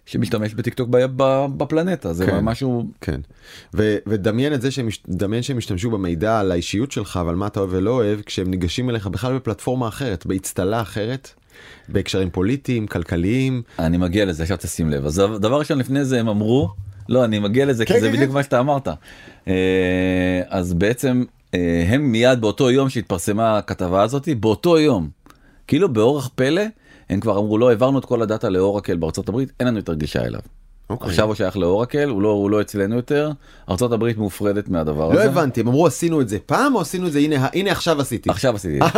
שמשתמש 0.07 0.55
בטיקטוק 0.55 0.89
ב- 0.89 1.07
ב- 1.17 1.47
בפלנטה 1.57 2.13
זה 2.13 2.27
כן. 2.27 2.41
משהו 2.41 2.87
כן. 3.01 3.21
ו- 3.75 3.97
ודמיין 4.07 4.55
את 4.55 4.63
זה 4.63 4.71
שהם, 4.71 4.89
דמיין 5.09 5.43
שהם 5.43 5.59
השתמשו 5.59 5.91
במידע 5.91 6.41
על 6.41 6.53
האישיות 6.53 6.93
שלך 6.93 7.21
ועל 7.27 7.35
מה 7.35 7.47
אתה 7.47 7.61
אוהב 7.61 7.71
ולא 7.73 7.91
אוהב 7.91 8.21
כשהם 8.21 8.51
ניגשים 8.51 8.91
אליך 8.91 9.07
בכלל 9.07 9.35
בפלטפורמה 9.35 9.89
אחרת 9.89 10.27
באצטלה 10.27 10.81
אחרת 10.81 11.31
בהקשרים 11.89 12.31
פוליטיים 12.31 12.87
כלכליים 12.87 13.63
אני 13.79 13.97
מגיע 13.97 14.25
לזה 14.25 14.43
עכשיו 14.43 14.57
תשים 14.57 14.91
לב 14.91 15.07
אז 15.07 15.23
דבר 15.41 15.59
ראשון 15.59 15.79
לפני 15.79 16.05
זה 16.05 16.21
הם 16.21 16.29
אמרו 16.29 16.71
לא 17.09 17.25
אני 17.25 17.39
מגיע 17.39 17.67
לזה 17.67 17.85
כן, 17.85 17.95
כי 17.95 18.01
זה 18.01 18.07
כן, 18.07 18.13
בדיוק 18.13 18.29
כן. 18.29 18.35
מה 18.35 18.43
שאתה 18.43 18.61
אמרת 18.61 18.89
אה, 19.49 20.43
אז 20.49 20.75
בעצם 20.75 21.25
אה, 21.55 21.85
הם 21.89 22.13
מיד 22.13 22.41
באותו 22.41 22.71
יום 22.71 22.89
שהתפרסמה 22.89 23.59
הכתבה 23.59 24.03
הזאתי 24.03 24.35
באותו 24.35 24.79
יום 24.79 25.09
כאילו 25.67 25.93
באורח 25.93 26.31
פלא 26.35 26.63
הם 27.11 27.21
כבר 27.21 27.39
אמרו 27.39 27.59
לא 27.59 27.69
העברנו 27.69 27.99
את 27.99 28.05
כל 28.05 28.23
הדאטה 28.23 28.49
לאורקל 28.49 28.97
בארצות 28.97 29.29
הברית 29.29 29.53
אין 29.61 29.69
לנו 29.69 29.77
יותר 29.77 29.95
גישה 29.95 30.25
אליו. 30.25 30.41
אוקיי. 30.91 31.09
עכשיו 31.09 31.27
הוא 31.27 31.35
שייך 31.35 31.57
לאורקל 31.57 32.09
הוא 32.09 32.23
לא 32.23 32.29
הוא 32.29 32.51
לא 32.51 32.61
אצלנו 32.61 32.97
יותר 32.97 33.31
ארצות 33.71 33.93
הברית 33.93 34.19
מופרדת 34.19 34.69
מהדבר 34.69 35.09
לא 35.09 35.13
הזה. 35.13 35.25
הבנתי 35.25 35.61
הם 35.61 35.69
אמרו 35.69 35.87
עשינו 35.87 36.21
את 36.21 36.29
זה 36.29 36.39
פעם 36.47 36.75
או 36.75 36.81
עשינו 36.81 37.07
את 37.07 37.13
זה 37.13 37.19
הנה 37.19 37.49
הנה 37.53 37.71
עכשיו 37.71 38.01
עשיתי 38.01 38.31
עכשיו 38.31 38.55
עשיתי. 38.55 38.79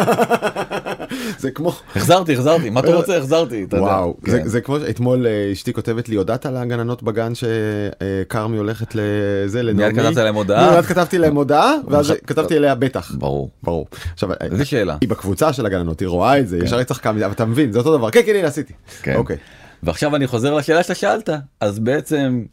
זה 1.38 1.50
כמו 1.50 1.72
החזרתי 1.96 2.32
החזרתי 2.34 2.70
מה 2.70 2.80
אתה 2.80 2.94
רוצה 2.94 3.16
החזרתי. 3.18 3.64
אתה 3.64 3.76
יודע. 3.76 3.86
וואו 3.86 4.16
זה, 4.26 4.38
כן. 4.38 4.48
זה 4.48 4.60
כמו 4.60 4.76
אתמול 4.90 5.26
אה, 5.26 5.52
אשתי 5.52 5.72
כותבת 5.72 6.08
לי 6.08 6.16
הודעת 6.16 6.46
על 6.46 6.56
הגננות 6.56 7.02
בגן 7.02 7.32
שכרמי 7.34 8.56
הולכת 8.56 8.94
לזה 8.94 9.62
לנעמי. 9.62 9.94
כתבת 9.94 10.16
להם 10.16 10.34
הודעה? 10.34 10.74
מיד 10.74 10.84
כתבתי 10.84 11.18
להם 11.18 11.36
הודעה 11.36 11.74
ואז 11.88 12.12
כתבתי 12.26 12.56
אליה 12.56 12.74
בטח. 12.74 13.14
ברור. 13.14 13.50
ברור. 13.62 13.86
עכשיו 14.14 14.30
איזה 14.40 14.64
שאלה. 14.64 14.96
היא 15.00 15.08
בקבוצה 15.08 15.52
של 15.52 15.66
הגננות 15.66 16.00
היא 16.00 16.08
רואה 16.08 16.38
את 16.38 16.48
זה 16.48 16.58
ישר 16.58 16.76
היא 16.78 16.84
צחקה 16.84 17.12
מזה 17.12 17.26
אבל 17.26 17.34
אתה 17.34 17.44
מבין 17.44 17.72
זה 17.72 17.78
אותו 17.78 17.98
דבר 17.98 18.10
כן 18.10 18.20
כן 18.26 18.34
הנה 18.34 18.46
עשיתי. 18.48 18.72
כן. 19.02 19.14
אוקיי. 19.14 19.36
ועכשיו 19.82 20.16
אני 20.16 20.26
חוזר 20.26 20.54
לשאלה 20.54 20.82
שאתה 20.82 20.94
שאלת 20.94 21.30
אז 21.60 21.78
בעצם 21.78 22.44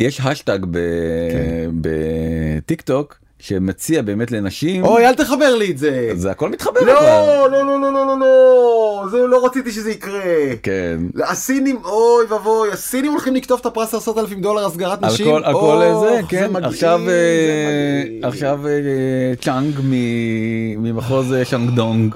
יש 0.00 0.20
השטג 0.20 0.58
כן. 0.62 1.70
בטיק 1.80 2.80
טוק 2.80 3.18
שמציע 3.38 4.02
באמת 4.02 4.30
לנשים 4.30 4.84
אוי 4.84 5.06
אל 5.06 5.14
תחבר 5.14 5.54
לי 5.54 5.70
את 5.70 5.78
זה. 5.78 6.10
זה 6.14 6.30
הכל 6.30 6.48
מתחבר 6.48 6.80
כבר. 6.80 6.92
לא 6.92 7.50
לא 7.50 7.66
לא 7.66 7.80
לא 7.80 7.92
לא 7.92 8.06
לא 8.06 8.18
לא 8.20 9.08
זה 9.10 9.16
לא 9.16 9.46
רציתי 9.46 9.72
שזה 9.72 9.90
יקרה. 9.90 10.22
כן. 10.62 10.98
הסינים 11.24 11.78
אוי 11.84 12.24
ואבוי 12.28 12.72
הסינים 12.72 13.10
הולכים 13.12 13.34
לקטוף 13.34 13.60
את 13.60 13.66
הפרס 13.66 13.94
10,000 13.94 14.40
דולר 14.40 14.66
הסגרת 14.66 15.04
על 15.04 15.10
נשים. 15.10 15.26
כל, 15.26 15.44
על 15.44 15.52
כל 15.52 15.82
אוח, 15.82 16.00
זה, 16.00 16.20
כן, 16.28 16.50
מגעיל, 16.52 16.64
עכשיו, 16.64 17.00
זה 17.04 17.10
אה, 17.10 18.02
מגעיל. 18.04 18.24
עכשיו 18.24 18.66
אה, 18.66 18.72
צ'אנג 19.40 19.74
ממחוז 20.78 21.32
אה, 21.32 21.44
שאנגדונג. 21.44 22.14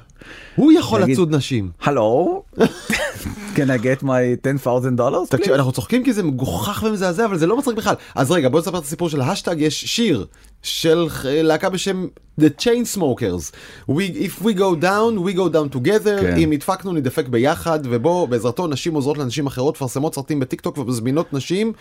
הוא 0.56 0.72
יכול 0.72 1.00
נגיד- 1.02 1.12
לצוד 1.12 1.34
נשים. 1.34 1.70
הלו? 1.82 2.42
can 3.56 3.68
I 3.68 3.82
get 3.82 4.02
my 4.02 4.36
10,000 4.42 4.96
dollars? 4.98 5.28
תקשיב 5.30 5.52
אנחנו 5.52 5.72
צוחקים 5.72 6.04
כי 6.04 6.12
זה 6.12 6.22
מגוחך 6.22 6.82
ומזעזע 6.86 7.24
אבל 7.24 7.38
זה 7.38 7.46
לא 7.46 7.56
מצחיק 7.58 7.76
בכלל 7.76 7.94
אז 8.14 8.30
רגע 8.30 8.48
בוא 8.48 8.60
נספר 8.60 8.78
את 8.78 8.82
הסיפור 8.84 9.08
של 9.08 9.20
ההשטג 9.20 9.56
יש 9.58 9.84
שיר 9.84 10.26
של 10.62 11.08
להקה 11.24 11.68
בשם 11.68 12.06
The 12.40 12.44
Chainsmokers 12.60 13.52
we, 13.90 14.02
if 14.14 14.42
we 14.44 14.54
go 14.54 14.74
down 14.82 15.18
we 15.26 15.36
go 15.36 15.48
down 15.54 15.76
together 15.76 16.20
כן. 16.20 16.36
אם 16.36 16.52
נדפקנו 16.52 16.92
נדפק 16.92 17.28
ביחד 17.28 17.78
ובו 17.84 18.26
בעזרתו 18.26 18.66
נשים 18.66 18.94
עוזרות 18.94 19.18
לנשים 19.18 19.46
אחרות 19.46 19.74
מפרסמות 19.74 20.14
סרטים 20.14 20.40
בטיק 20.40 20.60
טוק 20.60 20.78
ומזמינות 20.78 21.32
נשים 21.32 21.72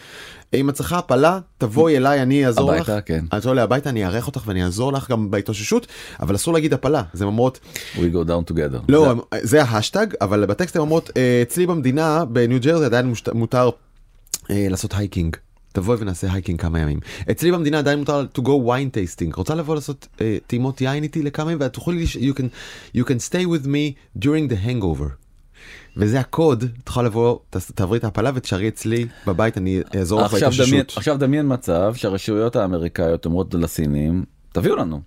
אם 0.54 0.70
את 0.70 0.74
צריכה 0.74 0.98
הפלה 0.98 1.40
תבואי 1.58 1.98
אליי 1.98 2.22
אני 2.22 2.46
אעזור 2.46 2.72
לך 2.72 2.90
הביתה, 2.90 3.02
כן. 3.02 3.26
אני 3.34 3.42
תבואי 3.42 3.62
הביתה 3.62 3.90
אני 3.90 4.06
אארח 4.06 4.28
אותך 4.28 4.42
ואני 4.46 4.64
אעזור 4.64 4.94
לך 4.94 5.10
גם 5.12 5.32
בהתאוששות 5.32 5.88
אבל 6.20 6.36
אסור 6.36 6.54
להגיד 6.54 6.74
הפלה 6.74 7.04
זה 7.14 7.26
אומרות 7.26 7.60
we 7.96 8.14
go 8.14 8.28
down 8.28 8.31
together. 8.40 8.80
לא, 8.90 9.14
זה- 9.34 9.40
זה 9.48 9.64
ההשטג, 9.64 10.08
אבל 10.22 10.46
בטקסט 10.46 10.76
הם 10.76 10.82
אומרות, 10.82 11.10
"אה, 11.18 11.40
אצלי 11.42 11.66
במדינה, 11.66 12.26
בניו 12.26 12.60
ג'רזי 12.62 12.86
עדיין 12.86 13.06
מושת- 13.08 13.34
מותר 13.34 13.70
אה, 14.50 14.68
לעשות 14.70 14.94
hiking. 14.94 15.36
תבואי 15.74 15.98
ונעשה 16.02 16.34
hiking 16.34 16.62
כמה 16.62 16.80
ימים. 16.80 17.00
אצלי 17.32 17.52
במדינה 17.52 17.80
עדיין 17.80 18.00
מותר 18.00 18.26
to 18.38 18.42
go 18.42 18.48
wine 18.48 18.92
tasting. 18.96 19.36
רוצה 19.36 19.56
לבוא 19.56 19.76
לעשות 19.76 20.08
אה, 20.22 20.38
טעימות 20.48 20.82
יין 20.82 21.04
איתי 21.04 21.24
לכמה 21.24 21.46
ימים 21.52 21.58
ואת 21.62 21.74
תוכלי, 21.74 22.04
you 22.06 22.34
can, 22.38 22.44
you 22.98 23.02
can 23.04 23.18
stay 23.30 23.46
with 23.46 23.66
me 23.66 23.94
during 24.20 24.52
the 24.52 24.68
hangover. 24.68 25.10
וזה 25.98 26.20
הקוד, 26.20 26.64
יכולה 26.90 27.06
לבוא, 27.08 27.38
תעברי 27.76 27.98
את 27.98 28.04
ההפלה 28.04 28.32
ותשארי 28.36 28.68
אצלי 28.68 29.06
בבית, 29.28 29.58
אני 29.58 29.82
אעזור 29.96 30.22
לך 30.22 30.34
בהתאוששות. 30.34 30.94
עכשיו 30.98 31.18
דמיין 31.20 31.46
מצב 31.54 31.94
שהרשויות 31.96 32.56
האמריקאיות 32.56 33.26
אומרות 33.26 33.54
לסינים 33.54 34.26
תביאו 34.52 34.76
לנו. 34.76 35.02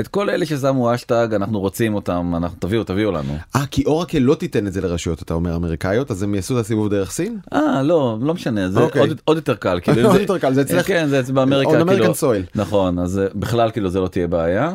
את 0.00 0.08
כל 0.08 0.30
אלה 0.30 0.46
ששמו 0.46 0.94
אשטג 0.94 1.28
אנחנו 1.34 1.60
רוצים 1.60 1.94
אותם 1.94 2.32
אנחנו 2.36 2.56
תביאו 2.60 2.84
תביאו 2.84 3.10
לנו. 3.12 3.36
אה, 3.56 3.66
כי 3.70 3.84
אורקל 3.84 4.18
לא 4.18 4.34
תיתן 4.34 4.66
את 4.66 4.72
זה 4.72 4.80
לרשויות, 4.80 5.22
אתה 5.22 5.34
אומר, 5.34 5.56
אמריקאיות, 5.56 6.10
אז 6.10 6.22
הם 6.22 6.34
יעשו 6.34 6.58
את 6.58 6.64
הסיבוב 6.64 6.88
דרך 6.90 7.10
סין? 7.10 7.38
אה 7.52 7.82
לא 7.82 8.18
לא 8.20 8.34
משנה 8.34 8.70
זה 8.70 8.80
אוקיי. 8.80 9.00
עוד, 9.00 9.20
עוד 9.24 9.36
יותר 9.36 9.54
קל 9.54 9.80
כאילו 9.82 10.08
עוד 10.10 10.20
יותר 10.20 10.38
קל, 10.38 10.54
זה 10.54 10.62
אצלך- 10.62 10.86
כן 10.86 11.08
זה 11.08 11.32
באמריקה 11.32 11.84
כאילו 11.88 12.12
soil. 12.14 12.42
נכון 12.54 12.98
אז 12.98 13.18
אה, 13.18 13.26
בכלל 13.34 13.70
כאילו 13.70 13.90
זה 13.90 14.00
לא 14.00 14.08
תהיה 14.08 14.26
בעיה. 14.26 14.74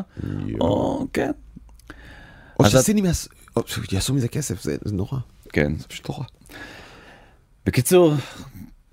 או 0.60 1.06
כן 1.12 1.30
או 2.60 2.64
שסינים 2.64 3.04
יעשו- 3.04 3.28
או 3.56 3.62
שיעשו 3.66 4.14
מזה 4.14 4.28
כסף, 4.28 4.62
זה 4.62 4.76
זה 4.84 4.94
נורא. 4.94 5.18
כן 5.52 5.72
זה 5.78 5.84
פשוט 5.88 6.08
נורא. 6.08 6.24
בקיצור 7.66 8.14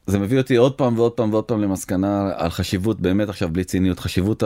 זה 0.07 0.19
מביא 0.19 0.37
אותי 0.37 0.55
עוד 0.55 0.73
פעם 0.73 0.97
ועוד 0.99 1.11
פעם 1.11 1.33
ועוד 1.33 1.43
פעם 1.43 1.61
למסקנה 1.61 2.31
על 2.35 2.49
חשיבות 2.49 3.01
באמת 3.01 3.29
עכשיו 3.29 3.49
בלי 3.51 3.63
ציניות 3.63 3.99
חשיבות 3.99 4.43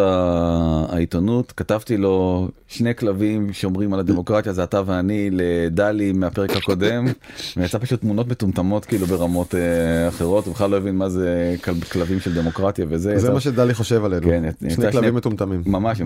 העיתונות 0.89 1.51
כתבתי 1.51 1.97
לו 1.97 2.47
שני 2.67 2.95
כלבים 2.95 3.53
שומרים 3.53 3.93
על 3.93 3.99
הדמוקרטיה 3.99 4.53
זה 4.53 4.63
אתה 4.63 4.81
ואני 4.85 5.29
לדלי 5.31 6.11
מהפרק 6.11 6.51
הקודם 6.55 7.05
ויצא 7.57 7.77
פשוט 7.77 8.01
תמונות 8.01 8.27
מטומטמות 8.27 8.85
כאילו 8.85 9.05
ברמות 9.07 9.55
אה, 9.55 10.07
אחרות 10.07 10.45
הוא 10.45 10.53
בכלל 10.53 10.69
לא 10.69 10.77
הבין 10.77 10.95
מה 10.95 11.09
זה 11.09 11.55
כל- 11.63 11.71
כלבים 11.91 12.19
של 12.19 12.33
דמוקרטיה 12.33 12.85
וזה 12.89 13.19
זה 13.19 13.27
יצא- 13.27 13.33
מה 13.33 13.39
שדלי 13.39 13.73
חושב 13.73 14.05
עלינו. 14.05 14.27
כן, 14.27 14.43
שני 14.59 14.69
שני- 14.69 14.91
כלבים 14.91 15.15
מטומטמים. 15.15 15.61
ממש 15.65 16.01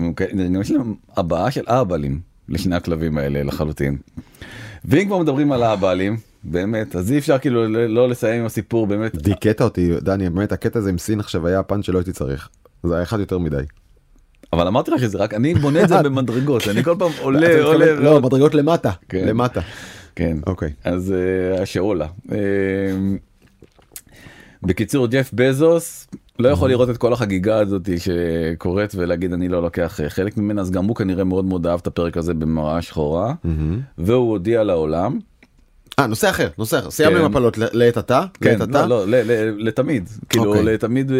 יש 0.60 0.70
להם 0.70 0.94
הבעה 1.16 1.50
של 1.50 1.64
אהבלים 1.68 2.20
לשני 2.48 2.76
הכלבים 2.76 3.18
האלה 3.18 3.42
לחלוטין. 3.42 3.96
ואם 4.84 5.06
כבר 5.06 5.18
מדברים 5.18 5.52
על 5.52 5.62
האהבלים 5.62 6.16
באמת 6.44 6.96
אז 6.96 7.12
אי 7.12 7.18
אפשר 7.18 7.38
כאילו 7.38 7.68
לא 7.68 8.08
לסיים 8.08 8.40
עם 8.40 8.46
הסיפור 8.46 8.86
באמת 8.86 9.16
דיכאת 9.16 9.62
אותי, 9.62 10.00
דני, 10.00 10.30
באמת 10.30 10.52
הקטע 10.52 10.78
הזה 10.78 10.90
עם 10.90 10.98
סין 10.98 11.20
עכשיו 11.20 11.46
היה 11.46 11.58
הפאנץ' 11.58 11.86
שלא 11.86 11.98
הייתי 11.98 12.12
צריך. 12.12 12.48
זה 12.82 12.94
היה 12.94 13.02
אחד 13.02 13.20
יותר 13.20 13.38
מדי. 13.38 13.62
אבל 14.52 14.66
אמרתי 14.66 14.90
לך 14.90 15.00
שזה 15.00 15.18
רק 15.18 15.34
אני 15.34 15.54
בונה 15.54 15.82
את 15.82 15.88
זה 15.88 16.02
במדרגות 16.04 16.68
אני 16.68 16.84
כל 16.84 16.94
פעם 16.98 17.10
עולה 17.20 17.62
עולה 17.62 17.94
לא. 17.94 18.20
מדרגות 18.20 18.54
למטה. 18.54 18.90
כן. 19.08 19.28
למטה. 19.28 19.60
כן 20.16 20.36
אוקיי. 20.46 20.72
אז 20.84 21.12
אה, 21.12 21.62
השאולה. 21.62 22.06
אה, 22.32 22.38
בקיצור 24.62 25.06
ג'ף 25.06 25.30
בזוס 25.32 26.08
לא 26.38 26.48
יכול 26.48 26.70
לראות 26.70 26.90
את 26.90 26.96
כל 26.96 27.12
החגיגה 27.12 27.58
הזאת 27.58 27.88
שקורית 27.98 28.94
ולהגיד 28.94 29.32
אני 29.32 29.48
לא 29.48 29.62
לוקח 29.62 30.00
אה, 30.00 30.10
חלק 30.10 30.36
ממנה 30.36 30.60
אז 30.60 30.70
גם 30.70 30.84
הוא 30.84 30.96
כנראה 30.96 31.24
מאוד 31.24 31.44
מאוד 31.44 31.66
אהב 31.66 31.80
את 31.82 31.86
הפרק 31.86 32.16
הזה 32.16 32.34
במראה 32.34 32.82
שחורה 32.82 33.34
והוא 33.98 34.30
הודיע 34.30 34.64
לעולם 34.64 35.18
אה, 36.00 36.06
נושא 36.06 36.30
אחר, 36.30 36.48
נושא 36.58 36.78
אחר. 36.78 36.90
סיימנו 36.90 37.18
כן. 37.18 37.24
עם 37.24 37.30
הפלות 37.30 37.58
ל- 37.58 37.64
לעת 37.72 37.96
עתה. 37.96 38.24
כן. 38.40 38.58
לא, 38.70 39.06
לא, 39.06 39.16
לתמיד, 39.58 40.08
כאילו 40.28 40.44
אוקיי. 40.46 40.64
לתמיד 40.64 41.12
אה, 41.12 41.16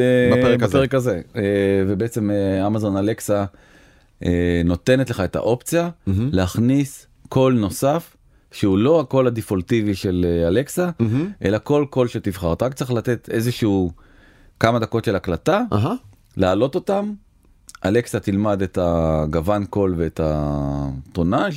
בפרק 0.63 0.95
הזה. 0.95 1.21
אה, 1.37 1.43
ובעצם 1.89 2.31
אה, 2.31 2.67
אמזון 2.67 2.97
אלקסה 2.97 3.45
נותנת 4.65 5.11
לך 5.11 5.21
את 5.21 5.37
האופציה 5.37 5.91
להכניס 6.07 7.07
קול 7.29 7.55
נוסף 7.55 8.17
שהוא 8.53 8.79
לא 8.79 9.01
הקול 9.01 9.27
הדפולטיבי 9.27 9.95
של 9.95 10.27
אלקסה. 10.47 10.91
אלא 11.45 11.59
כל 11.63 11.85
קול 11.91 12.09
שתבחר. 12.09 12.53
אתה 12.53 12.65
רק 12.67 12.75
צריך 12.75 12.91
לתת 12.93 13.29
איזשהו 13.33 13.91
כמה 14.61 14.79
דקות 14.79 15.05
של 15.05 15.17
הקלטה. 15.17 15.63
להעלות 16.37 16.75
אותם, 16.75 17.13
אלקסה 17.85 18.21
תלמד 18.21 18.63
את 18.63 18.79
הגוון 18.83 19.65
קול 19.65 19.95
ואת 19.99 20.21
הטונאז'. 20.25 21.55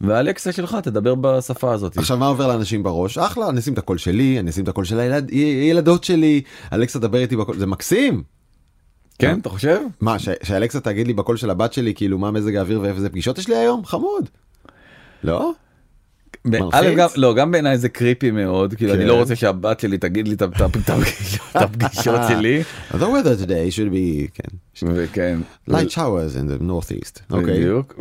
והאלקסה 0.00 0.52
שלך 0.52 0.76
תדבר 0.82 1.14
בשפה 1.14 1.72
הזאת. 1.72 1.96
עכשיו 1.98 2.16
מה 2.18 2.26
עובר 2.26 2.46
לאנשים 2.46 2.82
בראש? 2.82 3.18
אחלה, 3.18 3.48
אני 3.48 3.58
אשים 3.60 3.72
את 3.72 3.78
הקול 3.78 3.98
שלי, 3.98 4.38
אני 4.38 4.50
אשים 4.50 4.64
את 4.64 4.68
הקול 4.68 4.84
של 4.84 5.00
הילד- 5.00 5.30
ילדות 5.70 6.04
שלי, 6.04 6.42
אלכסה 6.72 6.98
דבר 6.98 7.18
איתי 7.18 7.36
בקול, 7.36 7.58
זה 7.58 7.66
מקסים. 7.66 8.22
כן, 9.18 9.38
אתה 9.40 9.48
חושב? 9.48 9.80
מה, 10.00 10.18
ש- 10.18 10.28
שאלכסה 10.42 10.80
תגיד 10.80 11.06
לי 11.06 11.12
בקול 11.14 11.36
של 11.36 11.50
הבת 11.50 11.72
שלי 11.72 11.94
כאילו 11.94 12.18
מה 12.18 12.30
מזג 12.30 12.54
האוויר 12.56 12.80
ואיזה 12.80 13.08
פגישות 13.10 13.38
יש 13.38 13.48
לי 13.48 13.56
היום? 13.56 13.84
חמוד. 13.84 14.28
לא? 15.24 15.50
ב- 15.50 15.52
מלחיץ? 15.52 15.56
א', 15.56 16.26
גם, 16.26 16.27
לא, 17.16 17.34
גם 17.34 17.50
בעיניי 17.50 17.78
זה 17.78 17.88
קריפי 17.88 18.30
מאוד, 18.30 18.74
כאילו 18.74 18.92
אני 18.94 19.02
כן. 19.02 19.06
לא 19.08 19.14
רוצה 19.14 19.36
שהבת 19.36 19.80
שלי 19.80 19.98
תגיד 19.98 20.28
לי 20.28 20.34
את 20.34 20.42
הפגישות- 20.42 22.20
שלי, 22.28 22.62
The 22.92 22.96
weather 22.96 23.42
today 23.44 23.70
should 23.74 23.92
be, 23.92 24.28
כן. 24.34 24.56
וכן, 24.94 25.38
light 25.70 25.90
showers 25.94 26.34
in 26.36 26.60
the 26.60 26.62
northeast. 26.62 27.20
בדיוק, 27.30 27.94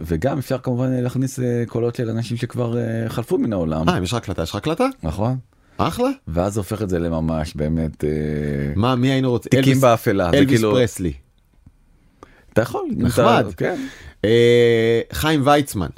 וגם 0.00 0.38
אפשר 0.38 0.58
כמובן 0.58 0.90
להכניס 0.92 1.40
אה, 1.40 1.64
קולות 1.66 1.94
של 1.94 2.10
אנשים 2.10 2.36
שכבר 2.36 2.78
אה, 2.78 2.82
חלפו 3.08 3.38
מן 3.38 3.52
העולם, 3.52 3.88
אה, 3.88 3.98
אם 3.98 4.02
יש 4.02 4.10
לך 4.10 4.16
הקלטה, 4.18 4.42
יש 4.42 4.50
לך 4.50 4.56
הקלטה? 4.56 4.86
נכון? 5.02 5.36
אחלה. 5.78 6.08
ואז 6.28 6.54
זה 6.54 6.60
הופך 6.60 6.82
את 6.82 6.88
זה 6.88 6.98
לממש 6.98 7.54
באמת 7.56 8.04
אה, 8.04 8.10
מה, 8.76 8.96
מי 8.96 9.08
היינו 9.10 9.30
רוצים? 9.30 9.50
תיקים 9.50 9.80
באפלה, 9.80 10.30
זה 10.30 10.36
אלוויס 10.38 10.58
כאילו, 10.60 10.72
פרסלי. 10.74 11.12
אתה 12.52 12.62
יכול, 12.62 12.82
נחמד. 12.96 13.46
כן. 13.56 13.76
חיים 15.12 15.42
ויצמן. 15.46 15.88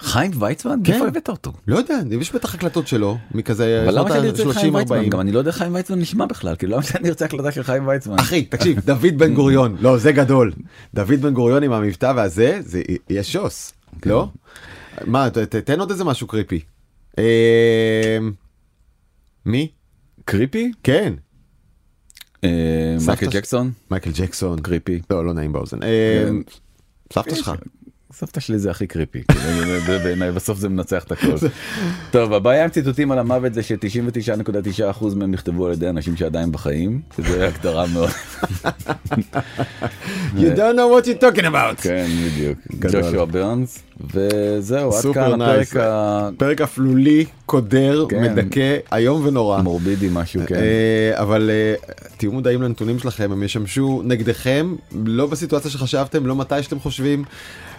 חיים 0.00 0.30
ויצמן? 0.38 0.80
כן. 0.84 0.92
איפה 0.92 1.06
הבאת 1.06 1.28
אותו? 1.28 1.52
לא 1.66 1.76
יודע, 1.78 1.98
יש 2.20 2.34
בטח 2.34 2.54
הקלטות 2.54 2.86
שלו, 2.86 3.18
מכזה 3.34 3.82
אבל 3.84 3.98
למה 3.98 4.08
שאני 4.08 4.28
ארצה 4.28 4.52
חיים 4.52 4.74
ויצמן? 4.74 4.98
ה-30-40. 4.98 5.08
גם 5.08 5.20
אני 5.20 5.32
לא 5.32 5.38
יודע 5.38 5.50
איך 5.50 5.58
חיים 5.58 5.74
ויצמן 5.74 5.98
נשמע 5.98 6.26
בכלל, 6.26 6.56
כאילו 6.56 6.72
למה 6.72 6.82
שאני 6.82 7.08
ארצה 7.08 7.24
הקלטה 7.24 7.52
של 7.52 7.62
חיים 7.62 7.88
ויצמן? 7.88 8.18
אחי, 8.18 8.44
תקשיב, 8.44 8.80
דוד 8.80 9.18
בן 9.18 9.34
גוריון, 9.34 9.76
לא, 9.80 9.98
זה 9.98 10.12
גדול. 10.12 10.52
דוד 10.94 11.20
בן 11.20 11.34
גוריון 11.34 11.62
עם 11.62 11.72
המבטא 11.72 12.12
והזה, 12.16 12.58
זה 12.60 12.82
יהיה 13.10 13.22
שוס, 13.22 13.72
לא? 14.06 14.28
מה, 15.06 15.28
תן 15.64 15.80
עוד 15.80 15.90
איזה 15.90 16.04
משהו 16.04 16.26
קריפי. 16.26 16.60
אה, 17.18 18.18
מי? 19.46 19.68
קריפי? 20.24 20.72
כן, 20.82 21.14
אה, 22.44 22.96
מייקל 23.06 23.26
ג'קסון? 23.30 23.70
מייקל 23.90 24.10
ג'קסון. 24.14 24.60
קריפי. 24.60 25.00
לא, 25.10 25.24
לא 25.24 25.32
נעים 25.34 25.52
באוזן. 25.52 25.82
אה, 25.82 26.24
כן. 26.26 26.34
סבתא 27.12 27.34
שלך. 27.34 27.52
סבתא 28.12 28.40
שלי 28.40 28.58
זה 28.58 28.70
הכי 28.70 28.86
קריפי, 28.86 29.22
כאילו, 29.32 29.98
בעיניי 30.02 30.32
בסוף 30.32 30.58
זה 30.58 30.68
מנצח 30.68 31.04
את 31.04 31.12
הכל. 31.12 31.36
טוב 32.10 32.32
הבעיה 32.32 32.64
עם 32.64 32.70
ציטוטים 32.70 33.12
על 33.12 33.18
המוות 33.18 33.54
זה 33.54 33.62
ש-99.9% 33.62 35.14
מהם 35.16 35.30
נכתבו 35.30 35.66
על 35.66 35.72
ידי 35.72 35.88
אנשים 35.88 36.16
שעדיין 36.16 36.52
בחיים, 36.52 37.00
שזה 37.16 37.48
הגדרה 37.48 37.86
מאוד, 37.86 38.10
You 40.36 40.56
don't 40.56 40.76
know 40.76 40.88
what 40.94 41.06
you're 41.06 41.22
talking 41.22 41.44
about. 41.44 41.82
כן 41.82 42.06
בדיוק. 42.26 42.58
ג'ושוע 42.80 43.24
ברנס, 43.24 43.82
וזהו 44.14 44.96
עד 44.96 45.04
כאן 45.14 45.42
הפרק. 45.42 45.76
המורבידי 45.76 46.36
פרק 46.38 46.60
אפלולי, 46.60 47.24
קודר, 47.46 48.06
כן. 48.08 48.22
מדכא, 48.22 48.76
איום 48.92 49.26
ונורא. 49.26 49.62
משהו, 50.12 50.40
כן. 50.46 50.54
אה, 50.54 50.60
אבל 51.14 51.50
אה, 51.50 51.74
תהיו 52.16 52.32
מודעים 52.32 52.62
לנתונים 52.62 52.98
שלכם, 52.98 53.32
הם 53.32 53.42
ישמשו 53.42 54.02
נגדכם, 54.04 54.74
לא 55.04 55.26
בסיטואציה 55.26 55.70
שחשבתם, 55.70 56.26
לא 56.26 56.36
מתי 56.36 56.62
שאתם 56.62 56.80
חושבים, 56.80 57.24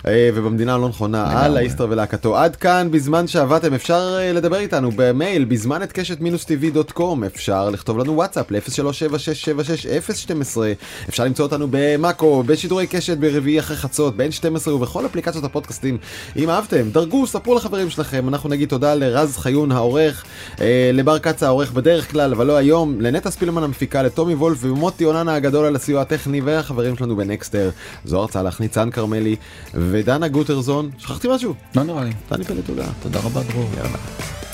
אה, 0.07 0.29
ובמדינה 0.33 0.73
הלא 0.73 0.89
נכונה. 0.89 1.45
על 1.45 1.57
האיסטר 1.57 1.87
ולהקתו. 1.89 2.37
עד 2.37 2.55
כאן, 2.55 2.87
בזמן 2.91 3.27
שעבדתם, 3.27 3.73
אפשר 3.73 4.17
לדבר 4.33 4.57
איתנו 4.57 4.89
במייל, 4.95 5.45
בזמן 5.45 5.83
את 5.83 5.91
קשת 5.91 6.21
מינוס 6.21 6.45
tv.com, 6.45 7.25
אפשר 7.25 7.69
לכתוב 7.69 7.97
לנו 7.97 8.15
וואטסאפ 8.15 8.51
ל-0376760012, 8.51 10.57
אפשר 11.09 11.25
למצוא 11.25 11.45
אותנו 11.45 11.67
במאקו, 11.71 12.43
בשידורי 12.43 12.87
קשת 12.87 13.17
ברביעי 13.17 13.59
אחרי 13.59 13.77
חצות, 13.77 14.17
ב-N12 14.17 14.69
ובכל 14.69 15.05
אפליקציות 15.05 15.43
הפודקאסטים. 15.43 15.97
אם 16.35 16.49
אהבתם, 16.49 16.89
דרגו, 16.89 17.27
ספרו 17.27 17.55
לחברים 17.55 17.89
שלכם, 17.89 18.27
אנחנו 18.29 18.49
נגיד 18.49 18.69
תודה 18.69 18.95
לרז 18.95 19.37
חיון 19.37 19.71
העורך, 19.71 20.23
אה, 20.61 20.91
לבר 20.93 21.19
קצה 21.19 21.47
העורך 21.47 21.71
בדרך 21.71 22.11
כלל, 22.11 22.33
אבל 22.33 22.45
לא 22.45 22.55
היום, 22.55 23.01
לנטע 23.01 23.31
ספילמן 23.31 23.63
המפיקה, 23.63 24.03
לטומי 24.03 24.33
וולף 24.33 24.57
ומוטי 24.61 25.05
אוננה 25.05 25.35
הגדול 25.35 25.65
על 25.65 25.75
הסיוע 25.75 26.01
הטכני 26.01 26.41
והחברים 26.41 26.95
שלנו 26.95 27.15
בנקסטר, 27.15 27.69
זוהר 28.05 28.27
צלח, 28.27 28.59
ניצן 28.61 28.89
כרמלי 28.91 29.35
ודנה 29.73 30.27
גוטרזון, 30.27 30.89
שכחתי 30.97 31.27
משהו? 31.31 31.53
לא 31.75 31.83
נראה 31.83 32.03
לי. 32.03 32.11
דני 32.31 32.43
פלד 32.43 32.61
תודה. 32.65 32.85
תודה 33.01 33.19
רבה 33.19 33.41
דרור. 33.43 33.69
יאללה. 33.77 34.50